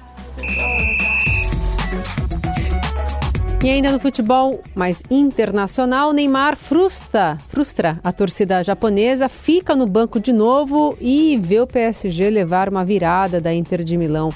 E 3.64 3.71
ainda 3.71 3.90
no 3.90 3.99
futebol 3.99 4.61
mais 4.75 5.03
internacional, 5.11 6.12
Neymar 6.12 6.55
frustra, 6.55 7.38
frustra 7.49 7.99
a 8.05 8.12
torcida 8.12 8.62
japonesa, 8.62 9.27
fica 9.27 9.75
no 9.75 9.87
banco 9.87 10.21
de 10.21 10.35
novo 10.35 10.95
e 11.01 11.38
vê 11.43 11.61
o 11.61 11.67
PSG 11.67 12.29
levar 12.29 12.69
uma 12.69 12.85
virada 12.85 13.40
da 13.40 13.55
Inter 13.55 13.83
de 13.83 13.97
Milão. 13.97 14.29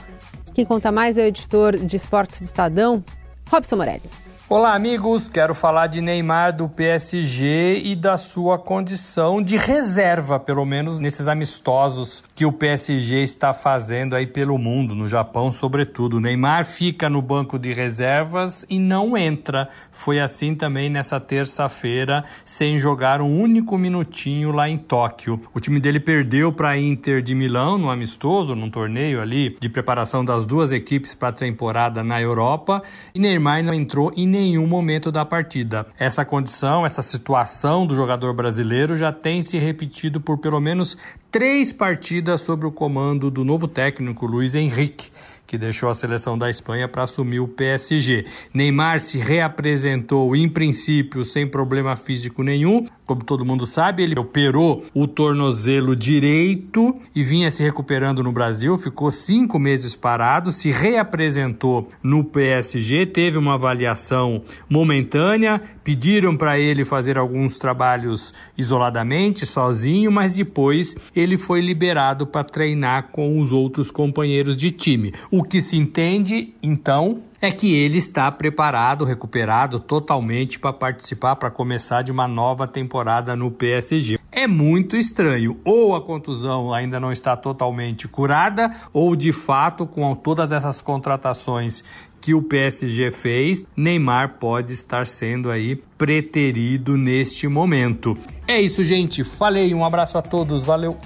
Quem 0.54 0.64
conta 0.64 0.90
mais 0.90 1.18
é 1.18 1.24
o 1.24 1.26
editor 1.26 1.76
de 1.76 1.94
esportes 1.94 2.40
do 2.40 2.44
Estadão, 2.46 3.04
Robson 3.50 3.76
Morelli. 3.76 4.27
Olá, 4.50 4.74
amigos. 4.74 5.28
Quero 5.28 5.54
falar 5.54 5.88
de 5.88 6.00
Neymar 6.00 6.56
do 6.56 6.70
PSG 6.70 7.82
e 7.84 7.94
da 7.94 8.16
sua 8.16 8.58
condição 8.58 9.42
de 9.42 9.58
reserva, 9.58 10.40
pelo 10.40 10.64
menos 10.64 10.98
nesses 10.98 11.28
amistosos 11.28 12.24
que 12.34 12.46
o 12.46 12.52
PSG 12.52 13.20
está 13.20 13.52
fazendo 13.52 14.16
aí 14.16 14.26
pelo 14.26 14.56
mundo, 14.56 14.94
no 14.94 15.06
Japão, 15.06 15.52
sobretudo. 15.52 16.18
Neymar 16.18 16.64
fica 16.64 17.10
no 17.10 17.20
banco 17.20 17.58
de 17.58 17.74
reservas 17.74 18.64
e 18.70 18.78
não 18.78 19.18
entra. 19.18 19.68
Foi 19.92 20.18
assim 20.18 20.54
também 20.54 20.88
nessa 20.88 21.20
terça-feira, 21.20 22.24
sem 22.42 22.78
jogar 22.78 23.20
um 23.20 23.38
único 23.38 23.76
minutinho 23.76 24.50
lá 24.50 24.66
em 24.66 24.78
Tóquio. 24.78 25.42
O 25.52 25.60
time 25.60 25.78
dele 25.78 26.00
perdeu 26.00 26.54
para 26.54 26.70
a 26.70 26.78
Inter 26.78 27.20
de 27.20 27.34
Milão 27.34 27.76
no 27.76 27.90
amistoso, 27.90 28.54
num 28.54 28.70
torneio 28.70 29.20
ali 29.20 29.58
de 29.60 29.68
preparação 29.68 30.24
das 30.24 30.46
duas 30.46 30.72
equipes 30.72 31.14
para 31.14 31.28
a 31.28 31.32
temporada 31.32 32.02
na 32.02 32.18
Europa, 32.18 32.82
e 33.14 33.18
Neymar 33.18 33.62
não 33.62 33.74
entrou 33.74 34.10
em 34.16 34.37
nenhum 34.38 34.66
momento 34.66 35.10
da 35.10 35.24
partida. 35.24 35.86
Essa 35.98 36.24
condição, 36.24 36.86
essa 36.86 37.02
situação 37.02 37.86
do 37.86 37.94
jogador 37.94 38.32
brasileiro 38.32 38.96
já 38.96 39.12
tem 39.12 39.42
se 39.42 39.58
repetido 39.58 40.20
por 40.20 40.38
pelo 40.38 40.60
menos 40.60 40.96
três 41.30 41.72
partidas 41.72 42.40
sob 42.42 42.66
o 42.66 42.72
comando 42.72 43.30
do 43.30 43.44
novo 43.44 43.66
técnico 43.66 44.26
Luiz 44.26 44.54
Henrique 44.54 45.10
que 45.48 45.56
deixou 45.56 45.88
a 45.88 45.94
seleção 45.94 46.36
da 46.36 46.50
Espanha 46.50 46.86
para 46.86 47.04
assumir 47.04 47.40
o 47.40 47.48
PSG. 47.48 48.26
Neymar 48.52 49.00
se 49.00 49.16
reapresentou, 49.16 50.36
em 50.36 50.46
princípio, 50.46 51.24
sem 51.24 51.48
problema 51.48 51.96
físico 51.96 52.42
nenhum. 52.42 52.86
Como 53.06 53.24
todo 53.24 53.46
mundo 53.46 53.64
sabe, 53.64 54.02
ele 54.02 54.20
operou 54.20 54.84
o 54.92 55.06
tornozelo 55.08 55.96
direito 55.96 56.94
e 57.14 57.24
vinha 57.24 57.50
se 57.50 57.62
recuperando 57.62 58.22
no 58.22 58.30
Brasil. 58.30 58.76
Ficou 58.76 59.10
cinco 59.10 59.58
meses 59.58 59.96
parado, 59.96 60.52
se 60.52 60.70
reapresentou 60.70 61.88
no 62.02 62.22
PSG, 62.22 63.06
teve 63.06 63.38
uma 63.38 63.54
avaliação 63.54 64.42
momentânea. 64.68 65.62
Pediram 65.82 66.36
para 66.36 66.58
ele 66.58 66.84
fazer 66.84 67.16
alguns 67.16 67.58
trabalhos 67.58 68.34
isoladamente, 68.58 69.46
sozinho, 69.46 70.12
mas 70.12 70.36
depois 70.36 70.94
ele 71.16 71.38
foi 71.38 71.62
liberado 71.62 72.26
para 72.26 72.44
treinar 72.44 73.08
com 73.12 73.40
os 73.40 73.50
outros 73.50 73.90
companheiros 73.90 74.54
de 74.54 74.70
time. 74.70 75.14
O 75.30 75.37
que 75.42 75.60
se 75.60 75.76
entende, 75.76 76.54
então, 76.62 77.22
é 77.40 77.50
que 77.50 77.72
ele 77.72 77.98
está 77.98 78.30
preparado, 78.32 79.04
recuperado 79.04 79.78
totalmente 79.78 80.58
para 80.58 80.72
participar, 80.72 81.36
para 81.36 81.50
começar 81.50 82.02
de 82.02 82.10
uma 82.10 82.26
nova 82.26 82.66
temporada 82.66 83.36
no 83.36 83.50
PSG. 83.50 84.18
É 84.30 84.46
muito 84.46 84.96
estranho. 84.96 85.58
Ou 85.64 85.94
a 85.94 86.02
contusão 86.02 86.72
ainda 86.72 86.98
não 86.98 87.12
está 87.12 87.36
totalmente 87.36 88.08
curada, 88.08 88.70
ou 88.92 89.14
de 89.14 89.32
fato, 89.32 89.86
com 89.86 90.14
todas 90.14 90.52
essas 90.52 90.82
contratações 90.82 91.84
que 92.20 92.34
o 92.34 92.42
PSG 92.42 93.10
fez, 93.10 93.64
Neymar 93.76 94.38
pode 94.38 94.72
estar 94.72 95.06
sendo 95.06 95.50
aí 95.50 95.76
preterido 95.96 96.96
neste 96.96 97.46
momento. 97.46 98.16
É 98.46 98.60
isso, 98.60 98.82
gente. 98.82 99.22
Falei, 99.22 99.72
um 99.72 99.84
abraço 99.84 100.18
a 100.18 100.22
todos, 100.22 100.64
valeu. 100.64 100.98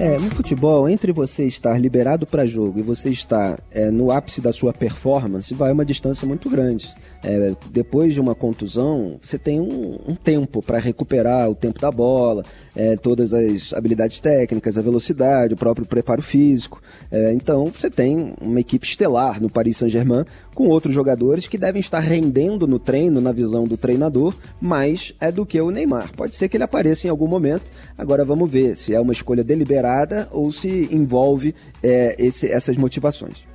É, 0.00 0.18
no 0.18 0.30
futebol, 0.30 0.88
entre 0.88 1.12
você 1.12 1.46
estar 1.46 1.78
liberado 1.78 2.26
para 2.26 2.46
jogo 2.46 2.80
e 2.80 2.82
você 2.82 3.10
estar 3.10 3.60
é, 3.70 3.90
no 3.90 4.10
ápice 4.10 4.40
da 4.40 4.52
sua 4.52 4.72
performance, 4.72 5.54
vai 5.54 5.70
uma 5.70 5.84
distância 5.84 6.26
muito 6.26 6.50
grande. 6.50 6.92
É, 7.22 7.52
depois 7.70 8.12
de 8.12 8.20
uma 8.20 8.34
contusão, 8.34 9.18
você 9.22 9.38
tem 9.38 9.60
um, 9.60 9.98
um 10.08 10.14
tempo 10.14 10.60
para 10.60 10.78
recuperar 10.78 11.48
o 11.48 11.54
tempo 11.54 11.80
da 11.80 11.90
bola, 11.90 12.44
é, 12.74 12.96
todas 12.96 13.32
as 13.32 13.72
habilidades 13.72 14.20
técnicas, 14.20 14.76
a 14.76 14.82
velocidade, 14.82 15.54
o 15.54 15.56
próprio 15.56 15.86
preparo 15.86 16.20
físico. 16.20 16.82
É, 17.10 17.32
então, 17.32 17.66
você 17.66 17.88
tem 17.88 18.34
uma 18.40 18.60
equipe 18.60 18.86
estelar 18.86 19.40
no 19.40 19.48
Paris 19.48 19.76
Saint-Germain 19.76 20.24
com 20.54 20.68
outros 20.68 20.94
jogadores 20.94 21.46
que 21.46 21.56
devem 21.56 21.80
estar 21.80 22.00
rendendo 22.00 22.66
no 22.66 22.78
treino, 22.78 23.20
na 23.20 23.32
visão 23.32 23.64
do 23.64 23.76
treinador, 23.76 24.34
mais 24.60 25.14
é 25.20 25.30
do 25.30 25.46
que 25.46 25.60
o 25.60 25.70
Neymar. 25.70 26.10
Pode 26.16 26.34
ser 26.34 26.48
que 26.48 26.56
ele 26.56 26.64
apareça 26.64 27.06
em 27.06 27.10
algum 27.10 27.28
momento. 27.28 27.70
Agora 27.96 28.24
vamos 28.24 28.50
ver 28.50 28.76
se 28.76 28.94
é 28.94 29.00
uma 29.00 29.12
escolha 29.12 29.44
deliberada 29.44 30.28
ou 30.32 30.50
se 30.50 30.88
envolve 30.90 31.54
é, 31.82 32.16
esse, 32.18 32.50
essas 32.50 32.76
motivações. 32.76 33.51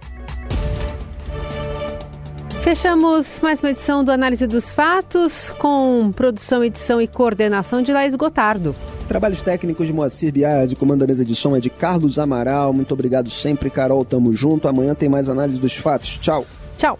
Fechamos 2.67 3.39
mais 3.39 3.61
uma 3.61 3.69
edição 3.69 4.03
do 4.03 4.11
Análise 4.11 4.45
dos 4.45 4.73
Fatos 4.73 5.51
com 5.51 6.11
produção, 6.11 6.61
edição 6.61 6.99
e 6.99 7.07
coordenação 7.07 7.81
de 7.81 7.93
Laís 7.93 8.13
Gotardo. 8.13 8.75
Trabalhos 9.07 9.41
técnicos 9.41 9.87
de 9.87 9.93
Moacir 9.93 10.33
Biasi, 10.33 10.75
comando 10.75 10.99
da 10.99 11.07
mesa 11.07 11.23
de 11.23 11.33
som 11.33 11.55
é 11.55 11.61
de 11.61 11.69
Carlos 11.69 12.19
Amaral. 12.19 12.73
Muito 12.73 12.93
obrigado 12.93 13.29
sempre, 13.29 13.69
Carol. 13.69 14.03
Tamo 14.03 14.35
junto. 14.35 14.67
Amanhã 14.67 14.93
tem 14.93 15.07
mais 15.07 15.29
análise 15.29 15.57
dos 15.61 15.77
fatos. 15.77 16.17
Tchau. 16.17 16.45
Tchau. 16.77 16.99